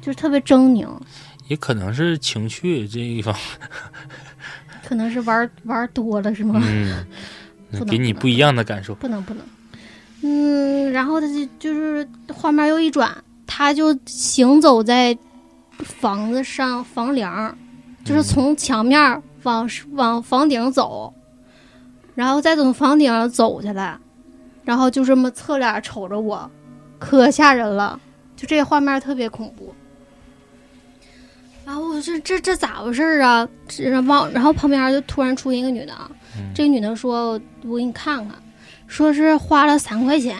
[0.00, 0.88] 就是特别狰狞，
[1.48, 3.34] 也可能是情绪这一方，
[4.84, 6.62] 可能是玩玩多了是吗？
[7.88, 8.94] 给你不一样的感受。
[8.94, 9.44] 不能不能，
[10.22, 13.12] 嗯，然后他就就是画面又一转，
[13.46, 15.16] 他就行走在
[15.78, 17.56] 房子上房梁，
[18.04, 21.12] 就是从墙面儿往往房顶走，
[22.14, 23.98] 然后再从房顶上走下来，
[24.64, 26.48] 然后就这么侧脸瞅着我，
[26.98, 28.00] 可吓人了，
[28.36, 29.74] 就这个画面特别恐怖。
[31.64, 33.48] 然后我说这这咋回事儿啊？
[33.66, 38.36] 这往然后旁边就突然出现一个女的啊，嗯这个女的说：“我给你看看，
[38.86, 40.38] 说是花了三块钱，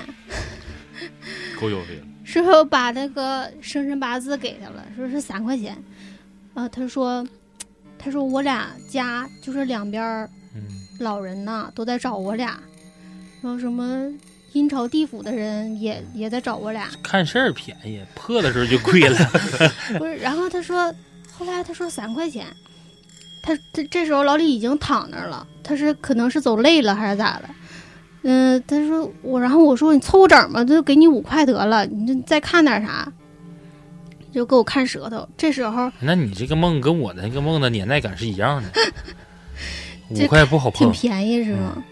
[1.60, 2.06] 够消费了。
[2.24, 5.76] 说把那个生辰八字给他了，说是三块钱。
[6.54, 7.26] 呃，他说，
[7.98, 10.28] 他说我俩家就是两边
[11.00, 12.60] 老人呐都在找我俩，
[13.42, 14.12] 然后什么
[14.56, 19.18] 阴曹地府的人也也在找我俩，看事儿便宜，破的时候就贵了。
[19.98, 20.16] 不是。
[20.16, 20.92] 然后他说，
[21.30, 22.46] 后来他说三块钱，
[23.42, 27.48] 他他这时候老李已经躺那儿了，他是可能是走累了还是咋的？
[28.22, 33.12] 嗯、他说我，然后我说你凑个整吧，就给你五块得了，你就再看点啥，
[34.32, 35.28] 就给我看舌头。
[35.36, 38.68] 这时候那你这个梦跟我的那个梦的年代感是一样的，
[40.10, 40.90] 五块不好碰。
[40.90, 41.84] 挺便宜是吗？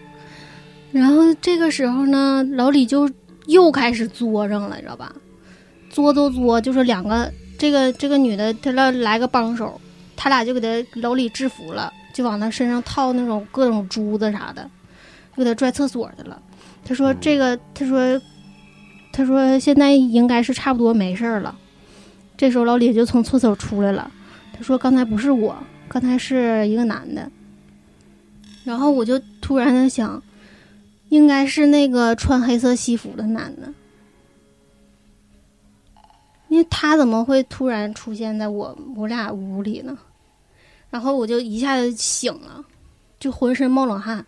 [0.95, 3.09] 然后这个时候呢，老李就
[3.47, 5.13] 又开始作上了，你知道吧？
[5.89, 7.29] 作作作，就是两个
[7.59, 9.77] 这个这个女的，她来来个帮手，
[10.15, 14.63] 他俩就给他老李制服了，就往他身上套那种各种珠子啥的，
[15.35, 16.41] 就给他拽厕所去了。
[16.85, 18.21] 他说嗯这个，他说
[19.11, 21.53] 他说现在应该是差不多没事儿了。
[22.37, 24.09] 这时候老李就从厕所出来了，
[24.53, 25.57] 他说刚才不是我，
[25.89, 27.29] 刚才是一个男的。
[28.63, 30.23] 然后我就突然的想，
[31.09, 33.73] 应该是那个穿黑色西服的男的，
[36.49, 39.97] 因为他怎么会突然出现在我我俩屋里呢？
[40.89, 42.63] 然后我就一下子醒了，
[43.19, 44.25] 就浑身冒冷汗，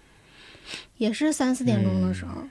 [0.97, 2.43] 也是三四点钟的时候，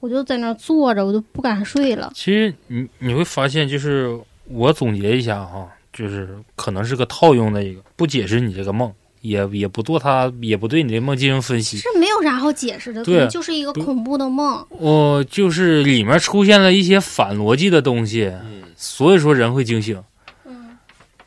[0.00, 2.12] 我就在那坐着，我就不敢睡了。
[2.14, 8.92] 其实你你会发现，就是我总结一下哈，就是可能是个套用的一个，不解释你这个梦，
[9.24, 11.78] 也也不做它，也不对你这梦进行分析。
[11.78, 14.64] 是没有啥好解释的，对就是一个恐怖的梦。
[14.68, 20.02] 我、就是里面出现了一些反逻辑的东西，嗯，所以说人会惊醒。
[20.44, 20.76] 嗯，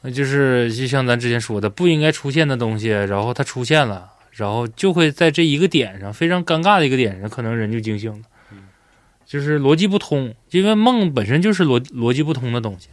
[0.02, 8.20] 那就是就像咱之前说的，不应该出现的东西，然后它出现了，然后就会在这一个点上，非常尴尬的一个点上，可能人就惊醒了。
[9.26, 12.88] 就是逻辑不通，因为梦本身就是逻逻辑不通的东西。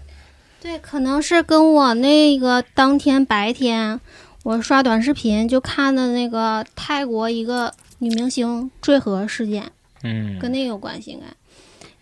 [0.61, 4.01] 对，可能是跟我那个当天白天
[4.45, 11.27] 我刷短视频就看的那个泰国一个女明星坠河事件，嗯，跟那个有关系应该。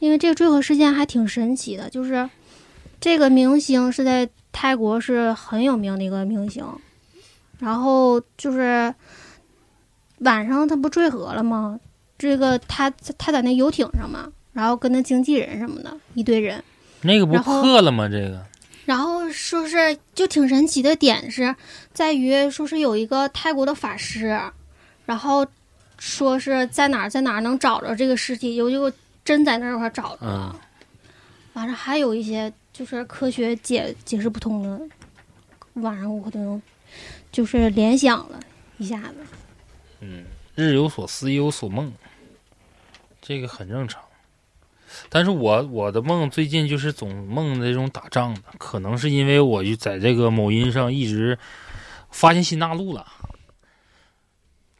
[0.01, 2.29] 因为这个坠河事件还挺神奇的，就是
[3.01, 6.67] 这个明星是在泰国是很有名的一个明星，
[7.61, 8.93] 然后就是
[10.19, 11.79] 晚上他不坠河了吗？
[12.19, 16.61] 这个他他在那游艇上嘛，然后跟那经纪人什么的一堆人，
[17.03, 18.09] 那个不破了吗？
[18.09, 18.45] 这个
[18.85, 21.55] 然后说是就挺神奇的点是
[21.93, 24.41] 在于说是有一个泰国的法师，
[25.07, 25.47] 然后
[25.99, 28.93] 说是在哪儿在哪儿能找着这个尸体，有就
[29.25, 30.61] 真在那块儿找着了。
[31.53, 34.81] 完了还有一些就是科学解解释不通的，
[35.75, 36.61] 晚上我可能
[37.31, 38.41] 就是联想了
[38.79, 39.15] 一下子。
[40.01, 40.25] 嗯，
[40.57, 41.93] 日有所思，夜有所梦，
[43.21, 44.03] 这个很正常。
[45.09, 51.39] 但是我我的梦最近就是总梦那种打仗的，可能是因为我就在这个某音上一直
[52.11, 53.07] 发现新大陆了，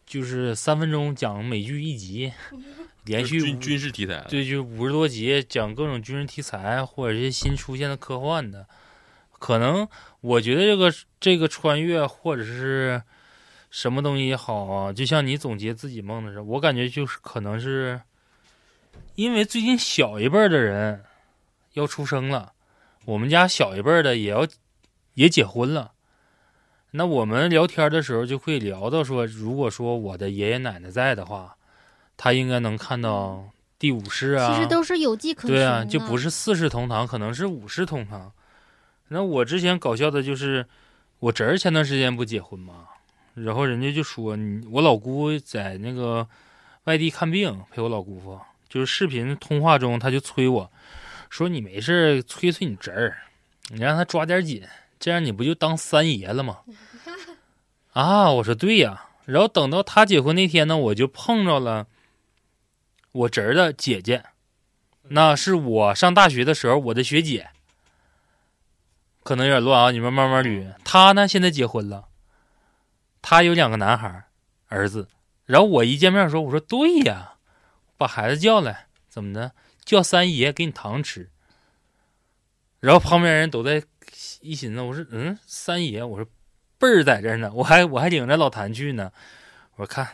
[0.07, 2.33] 就是三分钟讲美剧一集，
[3.05, 8.67] 连续军军事题材，对，就五十多集讲各种军事题材或者是新出现的科幻的，
[9.39, 9.89] 可能
[10.21, 13.03] 我觉得这个这个穿越或者是
[13.71, 18.01] 什么东西也好啊，就像你总结自己梦的时候，我感觉就是可能是
[19.15, 21.05] 因为最近小一辈儿的人
[21.75, 22.53] 要出生了，
[23.05, 24.47] 我们家小一辈儿的也要
[25.15, 25.93] 也结婚了。
[26.93, 31.57] 那我们聊天的时候就会聊到说，如果说我的爷爷奶奶在的话，
[32.17, 38.33] 他应该能看到第五世啊，其实都是有迹可循对啊，就不是四世同堂，可能是五世同堂。
[39.09, 40.67] 那我之前搞笑的就是，
[41.19, 42.89] 我侄儿前段时间不结婚嘛，
[43.35, 46.29] 然后人家就说你我老姑在那个
[46.85, 48.39] 外地看病，陪我老姑父，
[48.73, 50.73] 就是视频通话中他就催我
[51.29, 53.19] 说你没事儿催催你侄儿，
[53.69, 54.67] 你让他抓点紧，
[54.99, 56.61] 这样你不就当三爷了吗？
[57.93, 61.87] 啊，我说对呀，然后等到他结婚那天呢，我就碰着了
[63.13, 64.25] 我侄儿的姐姐，
[65.09, 67.51] 那是我上大学的时候我的学姐。
[69.23, 70.75] 可能有点乱啊，你们慢慢捋。
[70.83, 72.07] 她呢，现在结婚了，
[73.21, 74.25] 她有两个男孩
[74.69, 75.09] 儿子。
[75.45, 77.32] 然后我一见面说：“我说对呀，
[78.03, 79.53] 把孩子叫来，怎么的？
[79.85, 81.31] 叫三爷给你糖吃。”
[82.81, 83.83] 然后旁边人都在
[84.41, 86.29] 一寻思，我说：“嗯，三爷，我说
[86.79, 89.13] 辈儿在这呢，我还我还领着老谭去呢。”
[89.77, 90.07] 我说：“看，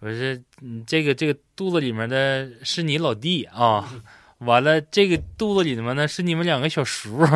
[0.00, 0.42] 我说这
[0.86, 4.02] 这个这个肚子里面的是你老弟啊，
[4.38, 7.24] 完了这个肚子里面呢是你们两个小叔。”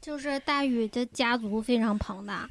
[0.00, 2.48] 就是大禹的家族非常庞大，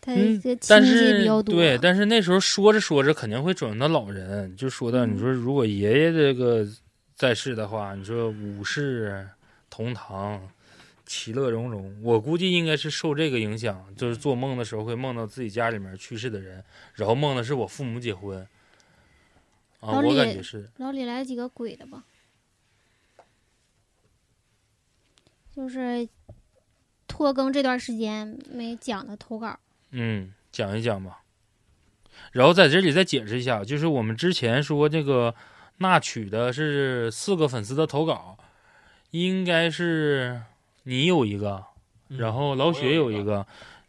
[0.00, 1.24] 但是。
[1.44, 6.66] 对，但是那时候说着说着肯定会转到老人，就说到嗯你说如果爷爷这个
[7.14, 9.28] 在世的话，你说五世
[9.68, 10.48] 同堂，
[11.04, 18.46] 其乐融融，我估计应该是受这个影响，就是做梦的时候会梦到自己家里面去世的人，然后梦的是我父母结婚。
[19.80, 22.04] 啊，我感觉是，老李来几个鬼的吧？
[25.56, 26.08] 就是
[27.06, 29.58] 拖更这段时间没讲的投稿，
[29.90, 31.20] 嗯，讲一讲吧。
[32.32, 35.34] 然后在这里再解释一下，就是我们之前说这个
[35.78, 38.36] 纳取的是四个粉丝的投稿，
[39.10, 40.42] 应该是
[40.84, 41.64] 你有一个，
[42.08, 43.46] 然后老雪有一个，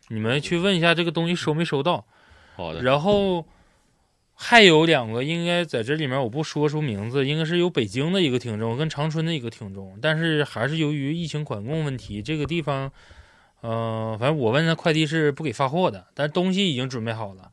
[0.08, 2.06] 你们去问一下这个东西收没收到。
[2.56, 3.46] 好的，然后
[4.34, 12.92] 还有两个，应该在这里面我不说出名字，应该是有北京的一个听众跟长春的一个听众，但是还是由于疫情管控问题，这个地方，
[13.62, 17.52] 呃，反正我问他快递是不给发货的，但是东西已经准备好了。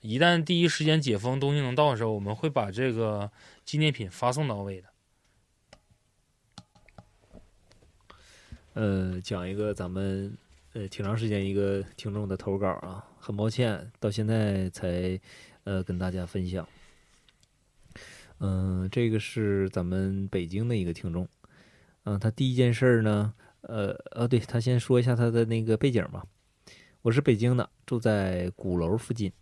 [0.00, 3.30] 一旦第一时间解封，东西能到的时候，我们会把这个
[3.64, 4.88] 纪念品发送到位的。
[8.74, 10.34] 呃，讲一个咱们
[10.72, 15.20] 呃挺长时间一个听众的投稿啊，很抱歉到现在才
[15.64, 16.66] 呃跟大家分享。
[18.38, 21.28] 嗯、这个是咱们北京的一个听众，
[22.04, 26.24] 嗯、他第一件事呢，呃呃，对他先说一下他的那个背景吧。
[27.02, 29.32] 我是北京的，住在鼓楼附近，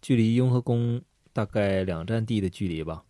[0.00, 1.00] 距离雍和宫
[1.32, 3.04] 大概两站地的距离吧。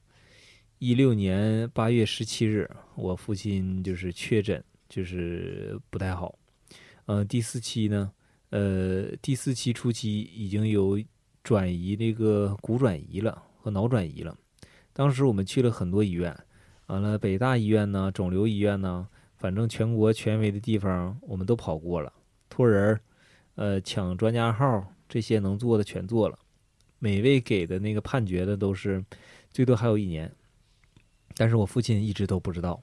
[0.78, 6.38] 一六年八月十七日，我父亲就是确诊，就是不太好。
[7.06, 8.12] 呃，第四期呢，
[8.50, 10.98] 呃，第四期初期已经有
[11.44, 14.36] 转移这个骨转移了和脑转移了。
[14.92, 16.36] 当时我们去了很多医院，
[16.86, 19.08] 完了北大医院呢、肿瘤医院呢，
[19.42, 22.12] 反正全国权威的地方我们都跑过了，
[22.48, 23.00] 托人，
[23.56, 26.38] 呃，抢专家号这些能做的全做了。
[27.00, 29.04] 每位给的那个判决的都是
[29.50, 30.32] 最多还有一年，
[31.34, 32.80] 但是我父亲一直都不知道，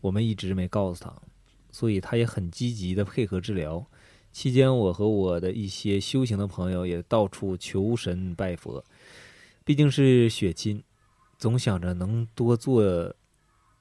[0.00, 1.12] 我们一直没告诉他，
[1.72, 3.84] 所以他也很积极的配合治疗。
[4.30, 8.84] 期间，我和我的一些修行的朋友也到处求神拜佛，
[9.64, 10.84] 毕竟是血亲，
[11.36, 13.12] 总想着能多做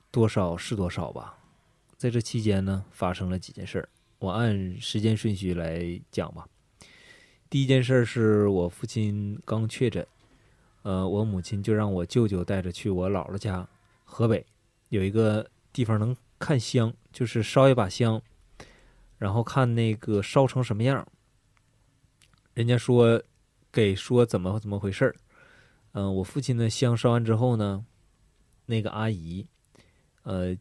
[0.09, 1.35] 多少是多少吧。
[1.99, 3.89] 在这期间呢，发生了几件事儿，
[4.19, 6.47] 我按时间顺序来讲吧。
[7.49, 10.07] 第一件事是我父亲刚确诊，
[10.83, 13.67] 呃，我母亲就让我舅舅带着去我姥姥家，
[14.05, 14.45] 河北
[14.87, 18.21] 有一个地方能看香，就是烧一把香，
[19.17, 21.05] 然后看那个烧成什么样。
[22.53, 23.21] 人家说
[23.73, 25.15] 给说怎么怎么回事儿。
[25.91, 27.85] 嗯、我父亲的香烧完之后呢，
[28.67, 29.45] 那个阿姨，
[30.23, 30.55] 呃，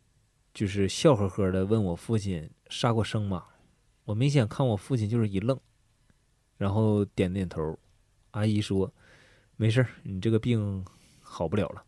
[0.59, 3.45] 就是笑呵呵的问我父亲杀过生吗？
[4.03, 5.57] 我明显看我父亲就是一愣，
[6.57, 7.79] 然后点点头。
[8.33, 8.93] 阿姨说
[9.55, 10.85] ：“没事儿，你这个病
[11.21, 11.85] 好不了了，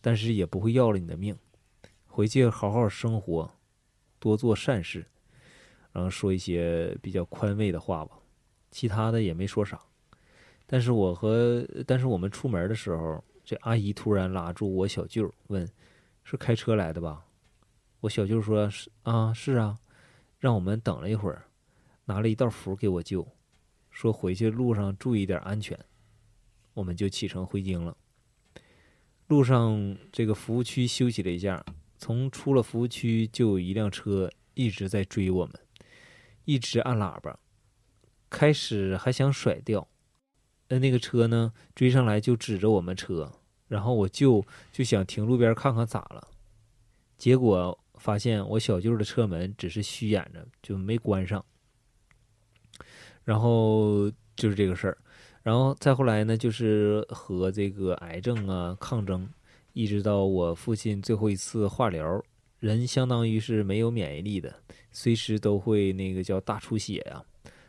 [0.00, 1.36] 但是也不会要了你的命。
[2.06, 3.52] 回去好好生活，
[4.18, 5.04] 多做善事。”
[5.92, 8.18] 然后说一些比较宽慰的话吧，
[8.70, 9.78] 其他的也没说啥。
[10.66, 15.70] 但是我和但是我们出门的时候，这阿姨突然拉住我小舅，问
[16.24, 17.26] ：“是开车来的吧？”
[18.00, 19.78] 我小舅说：“是啊，是啊。”
[20.38, 21.46] 让我们等了一会儿，
[22.04, 23.26] 拿了一道符给我舅，
[23.90, 25.76] 说回去路上注意点安全。
[26.74, 27.96] 我们就启程回京了。
[29.26, 31.64] 路上这个服务区休息了一下，
[31.98, 35.54] 从出了服务区就有一辆车一直在追我们，
[36.44, 37.36] 一直按喇叭。
[38.30, 39.88] 开始还想甩掉，
[40.68, 43.32] 呃，那个车呢追上来就指着我们车，
[43.66, 46.28] 然后我舅就想停路边看看咋了，
[47.16, 51.44] 结果发现我小舅的车门只是虚掩着，就没关上。
[53.24, 54.96] 然后就是这个事儿，
[55.42, 59.28] 然后再后来呢，就是和这个癌症啊抗争，
[59.74, 62.24] 一直到我父亲最后一次化疗，
[62.58, 67.22] 人相当于是没有免疫力的，随时都会那个叫大出血呀、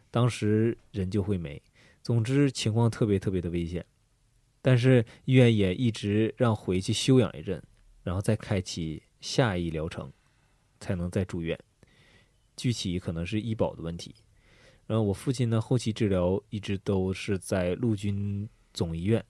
[0.09, 1.61] 当时人就会没，
[2.01, 3.85] 总之情况特别特别的危险。
[4.61, 7.61] 但是医院也一直让回去休养一阵，
[8.03, 10.11] 然后再开启下一疗程，
[10.79, 11.57] 才能再住院。
[12.55, 14.15] 具体可能是医保的问题。
[14.85, 19.23] 然后我父亲呢，后期治疗一直都是在陆军总医院。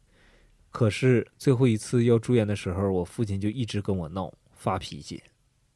[0.72, 5.22] 可是最后一次要住院的时候，我父亲就一直跟我闹发脾气，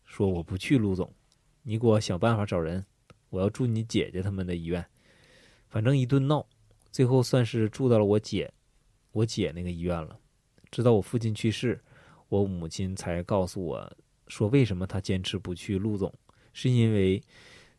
[0.05, 1.11] 说我不去陆总，
[1.63, 2.85] 你给我想办法找人，
[3.29, 4.85] 我要住你姐姐他们的医院。
[5.69, 6.47] 反正一顿闹，
[6.91, 8.51] 最后算是住到了我姐。
[9.11, 10.17] 我姐那个医院了，
[10.71, 11.79] 直到我父亲去世，
[12.29, 13.97] 我母亲才告诉我
[14.27, 16.13] 说，为什么他坚持不去陆总，
[16.53, 17.21] 是因为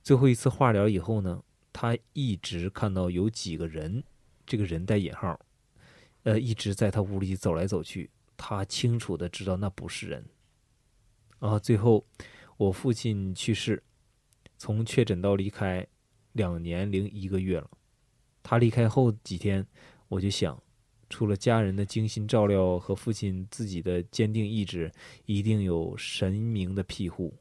[0.03, 1.43] 最后一次化疗以后呢，
[1.73, 4.03] 他一直看到有几个人，
[4.47, 5.39] 这个人带引号，
[6.25, 10.25] 呃，一直在他屋里走来走去，他清楚的知道那不是人。
[11.39, 12.07] 啊，最后
[12.57, 13.83] 我父亲去世，
[14.57, 15.87] 从确诊到离开，
[16.33, 17.71] 两年零一个月了。
[18.43, 19.67] 他离开后几天，
[20.09, 20.63] 我就想。
[21.15, 24.91] 除了家人的精心照料和父亲自己的坚定意志，
[25.27, 27.33] 一定有神明的庇护。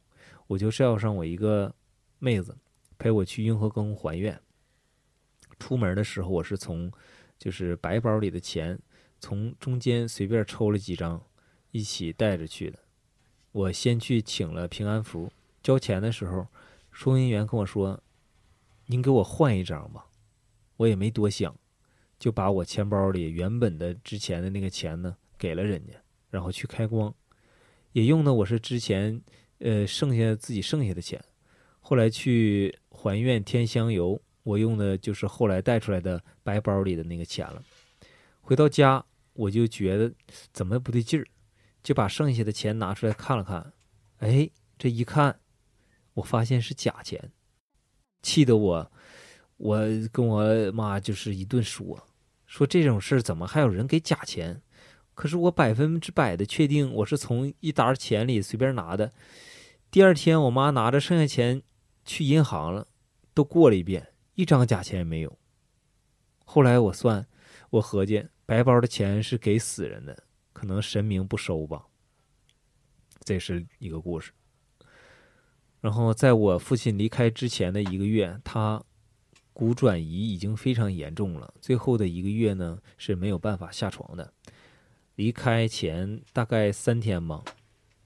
[0.45, 1.73] 我就叫上我一个
[2.19, 2.55] 妹子，
[2.99, 4.39] 陪我去雍和宫还愿。
[5.57, 6.91] 出门的时候，我是从
[7.39, 8.77] 就是白包里的钱，
[9.19, 11.19] 从中间随便抽了几张，
[11.71, 12.77] 一起带着去的。
[13.53, 15.31] 我先去请了平安符，
[15.63, 16.45] 交钱的时候，
[16.91, 17.99] 收银员跟我说
[18.85, 20.05] ：“您给我换一张吧。”
[20.77, 21.55] 我也没多想。
[22.23, 25.91] 就把我钱包里原本的之前的那个钱呢给了人家，
[26.29, 27.13] 然后去开光，
[27.91, 29.21] 也用的我是之前
[29.59, 31.21] 呃剩下自己剩下的钱。
[31.81, 37.61] 后来去还愿添香油，我用的就是后来带出来的白包里的那个钱了。
[38.39, 40.09] 回到家我就觉得
[40.53, 41.27] 怎么不对劲儿，
[41.83, 43.73] 就把剩下的钱拿出来看了看，
[44.19, 45.41] 哎，这一看，
[46.13, 47.33] 我发现是假钱，
[48.21, 48.91] 气得我
[49.57, 49.77] 我
[50.09, 52.01] 跟我妈就是一顿说。
[52.53, 54.61] 说这种事怎么还有人给假钱？
[55.15, 59.11] 可是我百分之百的确定我是从一沓钱里随便拿的。
[59.89, 61.63] 第二天我妈拿着剩下钱
[62.05, 62.87] 去银行了，
[63.33, 65.35] 都过了一遍，一张假钱也没有。
[66.45, 67.25] 后来我算，
[67.71, 70.23] 我合计白包的钱是给死人的，
[70.53, 71.87] 可能神明不收吧。
[73.23, 74.31] 这是一个故事。
[75.81, 78.83] 然后在我父亲离开之前的一个月，他。
[79.53, 84.33] 骨转移已经非常严重了，最后的一个月呢是没有办法下床的。
[85.15, 87.43] 离开前大概三天吧，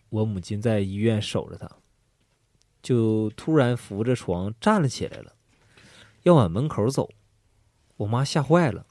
[0.09, 1.69] 我母亲在医院守着他，
[2.83, 5.33] 就突然扶着床站了起来了，
[6.23, 7.09] 要往门口走。
[7.95, 8.85] 我妈吓坏了，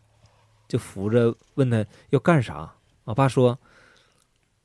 [0.67, 2.75] 就扶着问他要干啥。
[3.05, 3.59] 我爸说：“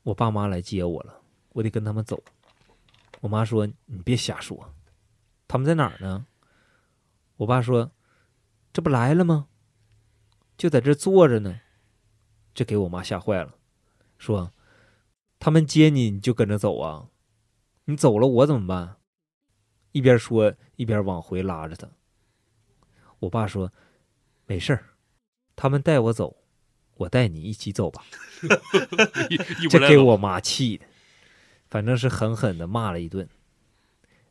[0.02, 1.20] 我爸妈来接我了，
[1.50, 2.22] 我得跟他们走。”
[3.20, 4.74] 我妈说：“你别瞎说，
[5.46, 6.26] 他们在哪儿呢？”
[7.42, 7.90] 我爸说
[8.72, 9.48] ：“这不来了吗？
[10.56, 11.60] 就在这坐着呢。”
[12.54, 13.56] 这给我妈吓坏了，
[14.16, 14.52] 说
[15.40, 17.08] ：“他们接你，你就跟着走啊？
[17.86, 18.96] 你走了，我怎么办？”
[19.90, 21.88] 一边说一边往回拉着他。
[23.20, 23.72] 我爸说
[24.46, 24.84] ：“没事儿，
[25.56, 26.44] 他们带我走，
[26.94, 28.04] 我带你一起走吧。”
[29.68, 30.86] 这给我妈气的，
[31.68, 33.28] 反正是狠狠的骂了一顿。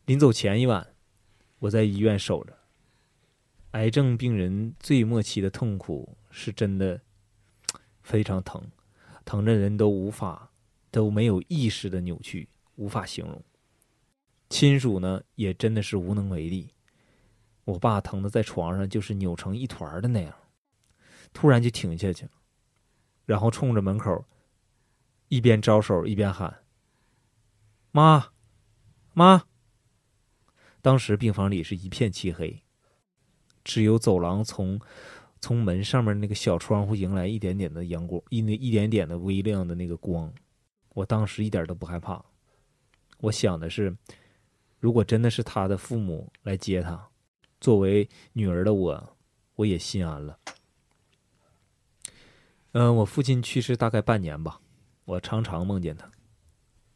[0.05, 0.95] 临走前一晚，
[1.59, 2.61] 我在医院守着。
[3.72, 7.01] 癌症病人最末期的痛苦是真的
[8.01, 8.69] 非常疼，
[9.24, 10.51] 疼的人都无法
[10.91, 13.41] 都没有意识的扭曲，无法形容。
[14.49, 16.74] 亲属呢也真的是无能为力。
[17.63, 20.36] 我爸疼的在床上就是扭成一团的那样，
[21.32, 22.32] 突然就停下去了，
[23.26, 24.26] 然后冲着门口
[25.30, 26.65] 一边招手一边喊
[27.91, 28.34] ：“妈，
[29.13, 29.45] 妈！”
[30.82, 32.63] 当时病房里是一片漆黑。
[33.64, 34.80] 只有走廊从
[35.39, 40.32] 从门上面那个小窗户迎来一点点的阳光，一那一点点的微亮的那个光，
[40.89, 42.24] 我当时一点都不害怕。
[43.20, 43.95] 我想的是，
[44.80, 47.09] 如果真的是他的父母来接他，
[47.59, 49.18] 作为女儿的我，
[49.55, 50.39] 我也心安了。
[52.74, 54.59] 嗯，我父亲去世大概半年吧，
[55.05, 56.09] 我常常梦见他，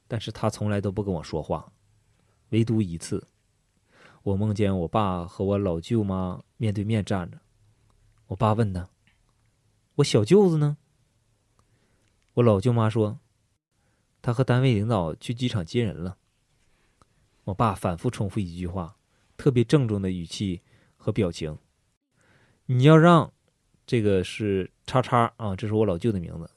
[0.08, 1.72] 但是他从来都不跟我说话，
[2.50, 3.28] 唯独一次。
[4.24, 7.40] 我梦见我爸和我老舅妈面对面站着，
[8.28, 8.90] 我爸问他
[9.96, 10.78] ：“我小舅子呢？”
[12.36, 13.20] 我老舅妈说
[14.22, 16.18] ：“他和单位领导去机场接人了。”
[17.46, 18.98] 我爸反复重复一句话，
[19.38, 20.62] 特别郑重的语气
[20.98, 21.58] 和表情
[22.66, 23.32] ：“你要让
[23.86, 26.50] 这个是叉叉啊，这是我老舅的名字，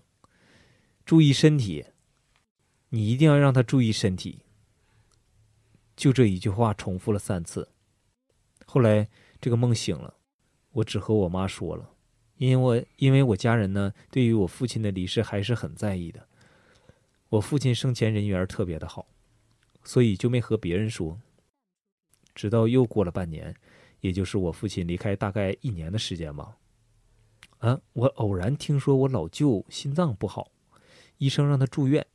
[1.04, 1.84] 注意身体，
[2.88, 4.40] 你一定要让他注意身体。”
[5.94, 7.68] 就这一句话重复了三次，
[8.64, 9.08] 后来
[9.40, 10.14] 这个梦醒了，
[10.72, 11.90] 我只和我妈说了，
[12.36, 16.26] 因为我因为我家人呢，对于我父亲的离世还是很在意的。
[17.28, 19.06] 我父亲生前人缘特别的好，
[19.84, 21.20] 所以就没和别人说。
[22.34, 23.54] 直到又过了半年，
[24.00, 26.56] 也就是我父亲离开大概一年的时间吧。
[27.58, 30.52] 啊，我偶然听说我老舅心脏不好，
[31.18, 32.06] 医生让他住院，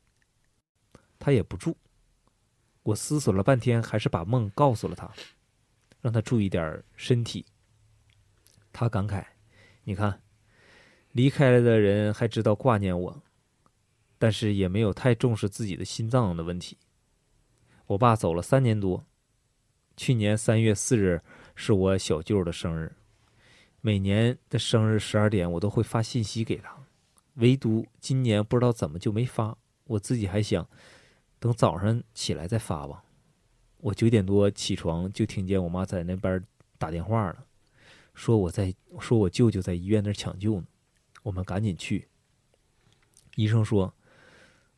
[1.18, 1.76] 他也不住。
[2.82, 5.12] 我思索了半天，还是把梦告诉了他，
[6.04, 7.46] 让他注意点身体。
[8.74, 9.24] 他感慨
[9.84, 10.20] ：“你看，
[11.12, 13.22] 离开了的人还知道挂念我，
[14.18, 16.76] 但是也没有太重视自己的心脏的问题。”
[17.88, 19.06] 我爸走了三年多，
[19.96, 21.22] 去年三月四日
[21.54, 22.94] 是我小舅的生日。
[23.80, 26.76] 每年的生日十二点，我都会发信息给他，
[27.36, 29.56] 唯独今年不知道怎么就没发。
[29.84, 30.68] 我自己还想
[31.38, 33.04] 等早上起来再发吧。
[33.84, 36.42] 我九点多起床，就听见我妈在那边
[36.78, 37.44] 打电话了，
[38.14, 40.66] 说我在说我舅舅在医院那抢救呢，
[41.22, 42.08] 我们赶紧去。
[43.36, 43.92] 医生说：“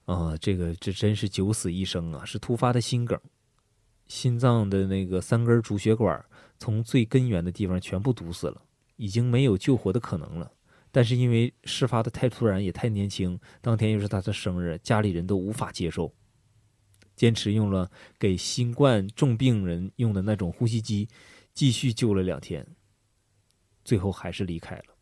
[0.06, 3.16] 啊，这个这真是九死一生啊，是突发的心梗，
[4.08, 6.24] 心脏的那个三根主血管
[6.58, 8.62] 从最根源的地方全部堵死了。”
[8.96, 10.50] 已经没有救活的可能了，
[10.90, 16.12] 但是因为事发的太突然，也太年轻，当天又是他的生日，家里人都无法接受，
[17.16, 21.08] 坚持用了给新冠重病人用的那种呼吸机，
[21.52, 22.64] 继续救了两天，
[23.84, 24.94] 最后还是离开了。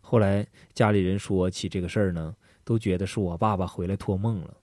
[0.00, 2.34] 后来家里人说起这个事儿呢，
[2.64, 4.56] 都觉得是我爸爸回来托梦了，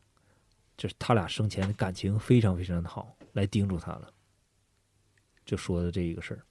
[0.76, 4.12] 这是他俩生前的感情非常非常的好，来叮嘱他了，
[5.46, 6.44] 就说的这一个事儿。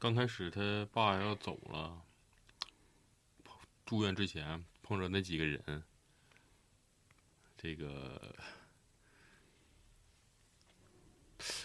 [0.00, 2.02] 刚开始他爸要走了，
[3.86, 5.82] 住院之前碰着那几个人，
[7.56, 8.34] 这个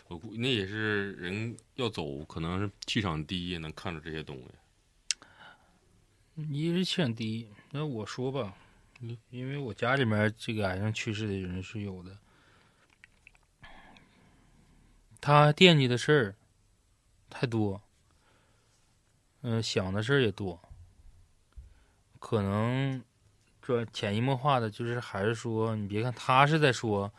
[0.08, 4.46] 我估那也是人要走，可能是气场低也，能看着这些东西。
[6.52, 8.56] 一是气场低，那我说吧，
[9.32, 12.18] 因为我家里面这个癌症去世的人是有的，
[15.20, 16.36] 他惦记的事儿
[17.32, 17.82] 太多。
[19.42, 20.62] 嗯，想的事儿也多，
[22.22, 23.04] 可能
[23.62, 27.12] 这潜移默化的就是还是说，你别看他是在说，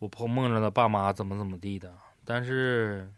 [0.00, 3.08] 我碰梦着了爸妈怎么怎么地的，但是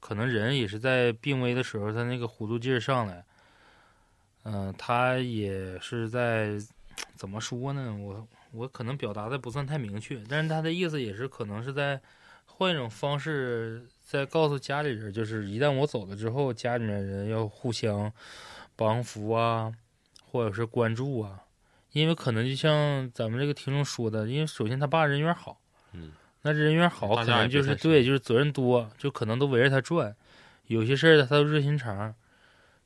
[0.00, 3.24] 可能人也是在病危的时候，他那个糊涂劲儿上来，
[4.44, 6.58] 嗯，他也是在
[7.14, 7.94] 怎么说呢？
[7.96, 12.00] 我我可能表达的不算太明确，但是他的意思也是可能是在
[12.46, 13.86] 换一种方式。
[14.06, 18.12] 在告诉家里人，就是一旦我走了之后，家里面人要互相
[18.76, 19.72] 帮扶啊，
[20.34, 21.44] 或者是关注啊，
[21.92, 25.60] 因为可能就像咱们这个听众说的，因为首先他爸人缘好，
[25.92, 26.10] 嗯，
[26.42, 30.12] 那人缘好，可能就是对，就是责任多，就可能都围着他转，
[30.66, 32.12] 有些事儿他都热心肠，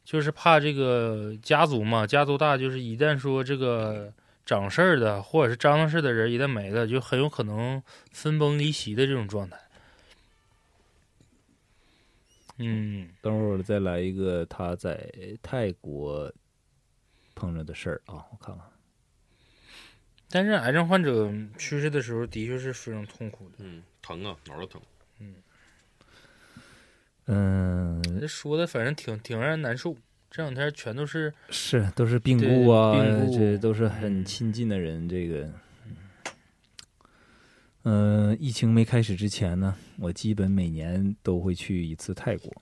[0.05, 4.13] 就是怕这个家族嘛，家族大，就是一旦说这个
[4.45, 7.83] 掌事儿的或者是张罗事的人一旦没了，就很有可能
[8.13, 9.59] 分崩离析的这种状态。
[12.59, 16.31] 嗯，等会儿再来一个他在泰国
[17.39, 18.67] 碰着的事儿啊，我看看。
[20.29, 23.55] 但是癌症患者去世的时候，的确是非常痛苦的。
[23.59, 24.83] 嗯，疼啊，哪儿都疼。
[25.21, 25.35] 嗯
[27.27, 29.97] 嗯，这说的反正挺挺让人难受。
[30.31, 35.51] 这两天全都是是都是病故啊，病故这都是很亲近的人，这个。
[37.85, 42.53] 嗯，疫情没开始之前呢，我基本每年都会去一次泰国。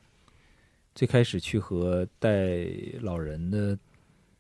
[0.95, 2.65] 最开始去和带
[3.01, 3.77] 老人的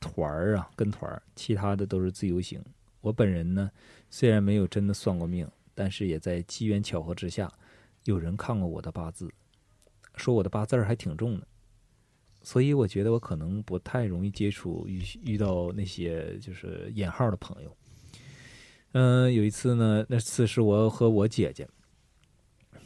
[0.01, 2.63] 团儿啊，跟团儿，其他的都是自由行。
[3.01, 3.71] 我本人呢，
[4.11, 7.53] 虽然没有真的算过命，但是也在机缘巧合之下，
[8.05, 9.31] 有人看过我的八字，
[10.17, 11.47] 说我的八字儿还挺重的，
[12.43, 17.77] 所以我觉得我可能不太容易接触遇遇到那些就是引号的朋友。
[18.93, 21.69] 嗯，有一次呢，那次是我和我姐姐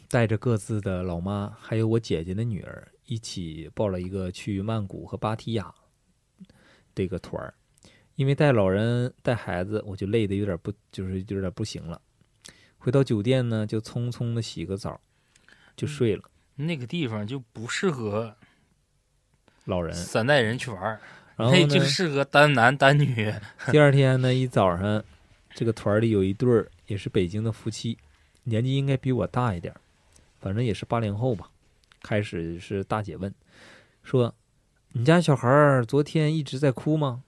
[0.09, 5.73] 带着各自的老妈，还有我姐姐的女儿一起报了一个去曼谷和芭提雅
[6.95, 7.55] 这个团儿。
[8.17, 12.01] 因为带老人带孩子，我就累得有点不，就是有点不行了。
[12.79, 15.01] 回到酒店呢，就匆匆的洗个澡，
[15.75, 16.23] 就睡了。
[16.57, 18.37] 那个地方就不适合
[19.65, 21.01] 老人三代人去玩儿，
[21.37, 23.33] 然后那就，适合单男单女。
[23.73, 25.03] 第二天呢，一早上，
[25.55, 27.97] 这个团里有一对儿也是北京的夫妻，
[28.45, 29.81] 年纪应该比我大一点儿，
[30.41, 31.51] 反正也是八零后吧。
[32.03, 33.33] 开始是大姐问，
[34.03, 34.35] 说
[34.93, 37.25] ：“你家小孩儿昨天一直在哭吗？”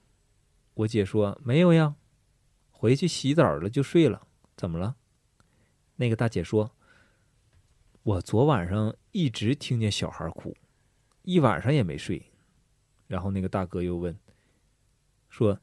[0.74, 1.96] 我姐说：“没有呀，
[2.70, 4.96] 回去洗澡了就睡了，怎么了？”
[5.96, 6.72] 那个大姐说
[8.02, 10.56] ：“我昨晚上一直听见小孩哭，
[11.22, 12.30] 一晚上也没睡。
[13.06, 14.18] 然后那个大哥又问，
[15.28, 15.60] 说：“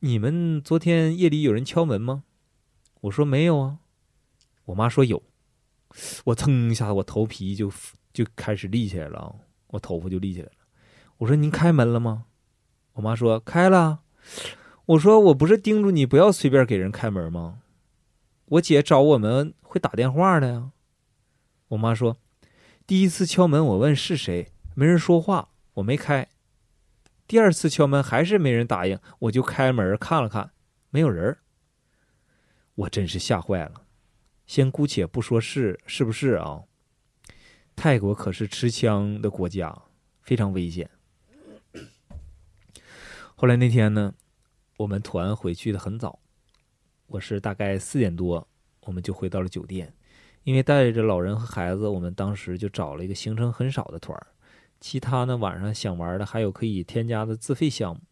[0.00, 2.24] 你们昨天夜里有人敲门吗？”
[3.02, 3.80] 我说：“没有啊。”
[4.64, 5.22] 我妈说有。
[6.24, 7.70] 我噌一下，我头皮就
[8.12, 10.52] 就开始立起来了，我头发就立起来了。
[11.20, 12.26] 我说：“您开门了吗？”
[12.94, 14.00] 我妈说：“开了。”
[14.86, 17.60] 我说：“我不是叮嘱你不要随便给人开门吗？
[18.46, 20.72] 我姐找我们会打电话的呀。”
[21.68, 22.16] 我妈说
[22.86, 26.26] ：“第一次敲门，我问是谁，没人说话，我没开。
[27.28, 30.50] 第二次敲门还是没人答应，我就开门看了看，
[30.88, 31.38] 没有人。
[32.74, 33.82] 我真是吓坏了。
[34.46, 36.64] 先姑且不说是是不是啊，
[37.76, 39.82] 泰国可是持枪的国家，
[40.22, 40.90] 非常危险。
[43.40, 44.12] 后来那天呢，
[44.76, 46.18] 我们团回去的很早，
[47.06, 48.46] 我是大概四点多，
[48.82, 49.94] 我们就回到了酒店。
[50.44, 54.26] 因为带着老人和孩子，我们当时就找了一个行程很少的团儿。
[54.78, 58.02] 其他呢，晚上想玩的还有可以添加的自费项目。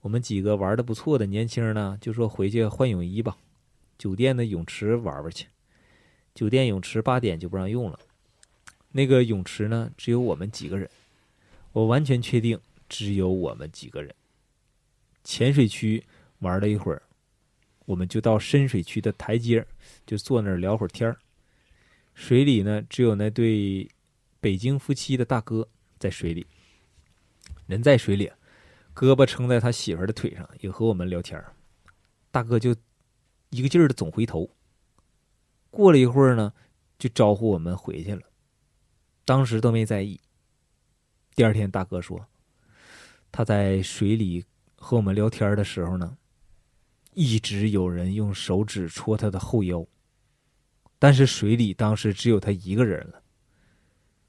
[0.00, 3.36] 我们几个玩的不错的年轻人呢，就说回去换泳衣吧，
[3.98, 5.48] 酒店的泳池玩玩去。
[6.34, 7.98] 酒店泳池八点就不让用了，
[8.92, 10.88] 那个泳池呢，只有我们几个人。
[11.72, 12.58] 我完全确定
[12.88, 14.14] 只有我们几个人。
[15.22, 16.04] 浅水区
[16.38, 17.02] 玩了一会儿，
[17.86, 19.66] 我们就到深水区的台阶
[20.06, 21.18] 就坐那儿聊会儿天儿。
[22.14, 23.88] 水里呢，只有那对
[24.40, 25.68] 北京夫妻的大哥
[25.98, 26.46] 在水里，
[27.66, 28.30] 人在水里，
[28.94, 31.54] 胳膊撑在他媳妇儿的腿上，也和我们聊天儿。
[32.30, 32.74] 大哥就
[33.50, 34.50] 一个劲儿的总回头。
[35.70, 36.52] 过了一会儿呢，
[36.98, 38.22] 就招呼我们回去了。
[39.24, 40.20] 当时都没在意。
[41.34, 42.26] 第二天，大哥说，
[43.30, 44.44] 他在水里
[44.82, 46.16] 和我们聊天的时候呢，
[47.12, 49.86] 一直有人用手指戳他的后腰。
[50.98, 53.22] 但是水里当时只有他一个人了。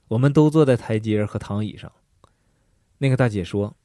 [0.09, 1.89] 我们都坐在台阶和躺椅上。
[2.97, 3.75] 那个大姐说，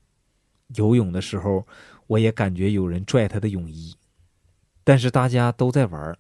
[0.75, 1.67] 游泳的时候
[2.09, 3.95] 我也感觉有人拽她的泳衣，
[4.83, 6.19] 但是大家都在玩，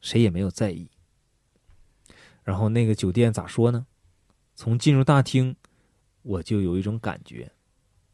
[0.00, 0.90] 谁也没有在意。
[2.42, 3.86] 然后那个酒店咋说呢？
[4.54, 5.56] 从进入大厅，
[6.22, 7.52] 我就有一种感觉，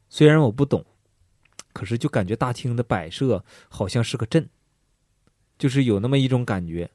[0.09, 0.85] 虽然我不懂，
[1.79, 4.51] 可是就感觉大厅的摆设好像是个镇，
[5.57, 6.91] 就是有那么一种感觉。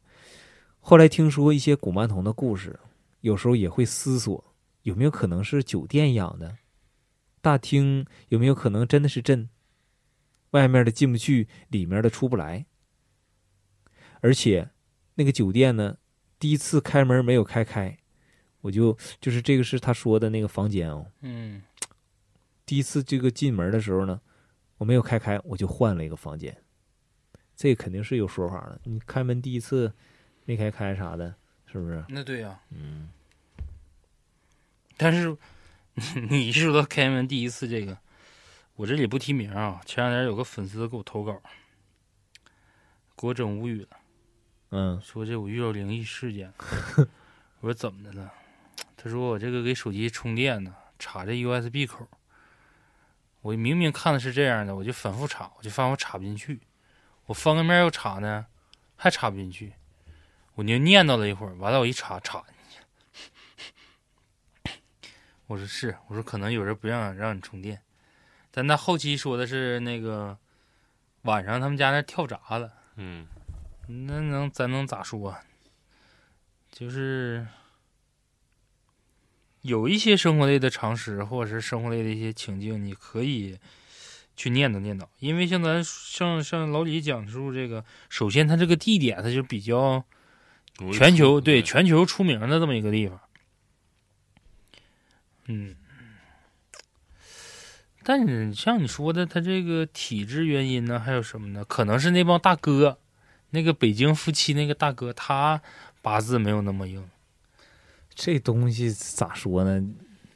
[0.81, 2.77] 后来听说一些古曼童的故事，
[3.21, 6.57] 有时候也会思索，有没有可能是酒店养的
[7.39, 8.05] 大厅？
[8.27, 9.47] 有没有可能真的是镇？
[10.49, 12.65] 外面的进不去，里面的出不来。
[14.19, 14.69] 而且，
[15.15, 15.95] 那个酒店呢，
[16.38, 17.97] 第一次开门没有开开，
[18.59, 21.07] 我就就是这个是他说的那个房间哦。
[21.21, 21.61] 嗯，
[22.65, 24.19] 第一次这个进门的时候呢，
[24.84, 26.53] 我没有开开，我就换了一个房间。
[27.55, 28.81] 这肯定是有说法的。
[28.84, 29.93] 你开门第一次。
[30.45, 31.34] 没开开啥的，
[31.65, 32.03] 是不是？
[32.09, 33.07] 那对呀、嗯，
[34.97, 35.38] 但是
[36.29, 37.97] 你说到开门第一次这个，
[38.75, 39.79] 我这里不提名啊。
[39.86, 41.41] 前两天有个粉丝给我投稿，
[43.15, 43.97] 给我整无语了，
[44.71, 46.51] 嗯说这我遇到灵异事件。
[47.61, 48.34] 我说怎么的了？
[48.97, 52.05] 他说我这个给手机充电呢，插这 USB 口。
[53.44, 56.60] 我明明看的是这样的，我就反复插，我就发现我插不进去。
[57.26, 58.48] 我翻个面又插呢，
[58.96, 59.74] 还插不进去。
[60.56, 62.80] 我就念叨了一会儿，完了我一插插进去。
[65.48, 67.82] 我说是，我说可能有人不让让你充电，
[68.50, 70.38] 但他后期说的是那个
[71.24, 73.28] 晚上他们家那跳闸了，嗯，
[73.88, 75.41] 那能咱能咋说啊？
[76.72, 77.46] 就是
[79.64, 83.57] 有一些生活类的常识，或者是生活类的一些情境，你可以
[84.38, 90.05] 去念叨念叨，因为像咱像像老李讲述这个，首先它这个地点它就比较。
[90.91, 93.20] 全球出对全球出名的这么一个地方，
[95.45, 95.76] 嗯，
[98.01, 101.64] 但是像你说的，他这个体质原因呢，还有什么呢？
[101.64, 102.97] 可能是那帮大哥，
[103.51, 105.61] 那个北京夫妻那个大哥，他
[106.01, 107.07] 八字没有那么硬。
[108.16, 109.80] 这东西咋说呢？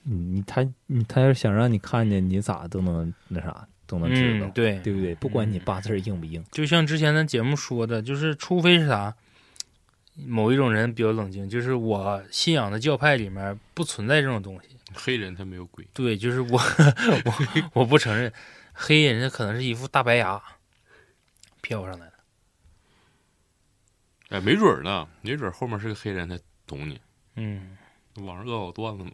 [0.10, 5.14] 你你他你他要想让你看见，你咋都能那啥都能知道，嗯，对，对不对？
[5.16, 9.14] 不管你八字硬不硬，就像之前咱节目说的，就是除非是啥，
[10.16, 14.70] 某一种人比较冷静，就是我信仰的教派里面不存在这种东西。
[14.94, 16.58] 黑人他没有鬼，对，就是我
[17.26, 17.34] 我
[17.74, 18.32] 我不承认，
[18.72, 20.42] 黑人家可能是一副大白牙
[21.62, 22.14] 飘上来的。
[24.30, 26.98] 哎，没准儿呢，没准儿后面是个黑人，他懂你。
[27.40, 27.78] 嗯，
[28.16, 29.12] 网上恶搞段子嘛，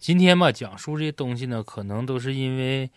[0.00, 2.90] 今天吧，讲述这些东西呢，可能都是因为，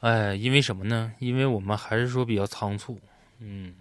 [0.00, 1.14] 哎，因为什么呢？
[1.20, 3.00] 因为我们还是说比较仓促，
[3.38, 3.74] 嗯，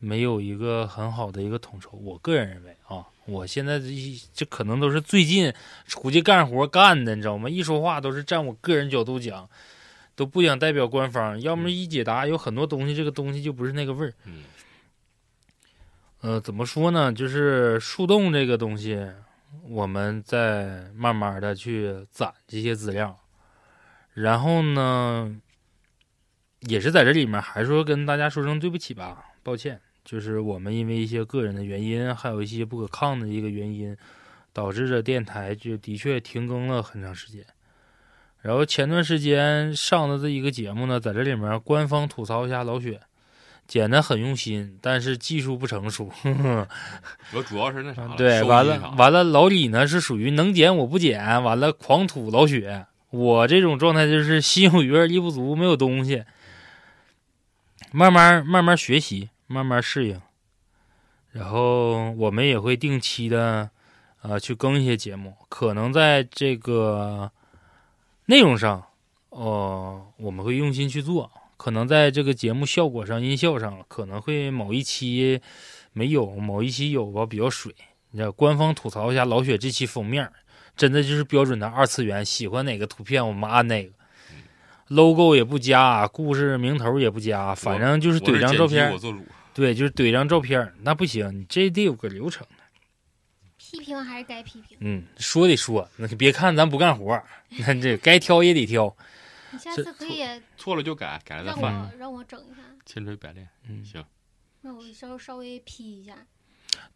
[0.00, 1.96] 没有一个很好的一个统筹。
[1.98, 5.54] 我个人认为啊，我现在这一这可能都是最近
[5.86, 7.48] 出去干活干的，你知道吗？
[7.48, 9.48] 一说话都是站我个人角度讲，
[10.16, 11.40] 都不想代表官方。
[11.40, 14.12] 要么一解答，有很多东西，这个东西就不是那个味儿。
[14.24, 14.42] 嗯
[16.24, 17.12] 呃，怎么说呢？
[17.12, 18.98] 就是树洞这个东西，
[19.68, 23.14] 我们在慢慢的去攒这些资料，
[24.14, 25.38] 然后呢，
[26.60, 33.94] 也是在这里面，还是说跟大家说声对不起吧，抱歉，就是我们因为一些个人的原因，还有一些不可抗的一个原因，
[34.54, 37.44] 导致这电台就的确停更了很长时间。
[38.40, 42.98] 然后前段时间上的这一个节目呢，在这里面官方吐槽一下老雪，
[43.66, 46.10] 剪的很用心，但是技术不成熟。
[46.22, 46.68] 呵呵
[47.34, 52.86] 我主要是那啥，对，完了完了，老李呢是属于能剪我不剪，完了狂吐老血。
[53.10, 56.24] 我这种状态就是心有余而力不足，没有东西。
[57.92, 60.20] 慢慢慢慢学习，慢慢适应，
[61.30, 63.70] 然后我们也会定期的，
[64.22, 65.36] 呃，去更一些节目。
[65.48, 67.30] 可能在这个
[68.26, 68.84] 内容上，
[69.30, 71.30] 哦、我们会用心去做。
[71.64, 75.40] 可能在这个节目效果上、音效上，可能会某一期
[75.94, 77.74] 没有，某一期有吧，比较水。
[78.10, 80.30] 你知道，官方吐槽一下老雪这期封面，
[80.76, 83.90] 真的就是标准的二次元，喜欢哪个图片我们按哪个
[84.88, 89.00] ，logo 也不加，故事名头也不加，反正就是我怼张照片
[89.54, 92.46] 对，就是怼张照片，那不行，你这得有个流程。
[93.56, 94.76] 批评还是该批评。
[94.80, 97.18] 嗯，说得说，那别看咱不干活，
[97.56, 98.94] 那这该挑也得挑。
[99.54, 100.24] 你下次可以
[100.56, 103.48] 错了就改，改了再让，我让我整一下，千锤百炼。
[103.68, 104.04] 嗯，行，
[104.62, 106.26] 那我稍稍微 P 一下。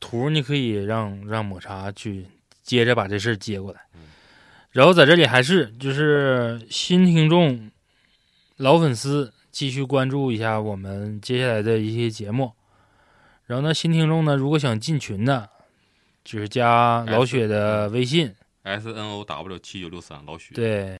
[0.00, 2.26] 图你可以让让抹茶去
[2.62, 4.08] 接着把这事儿接过来嗯，
[4.72, 7.70] 然后在这里还是就是新听众、
[8.56, 12.52] 老粉丝继续关注一下我们接下来的一些节目。
[13.46, 15.48] 然后呢，新听众呢，如果想进群的，
[16.24, 18.34] 就是加老雪的微信
[18.64, 20.54] ，S N O W 七九六三老雪。
[20.54, 20.96] 对，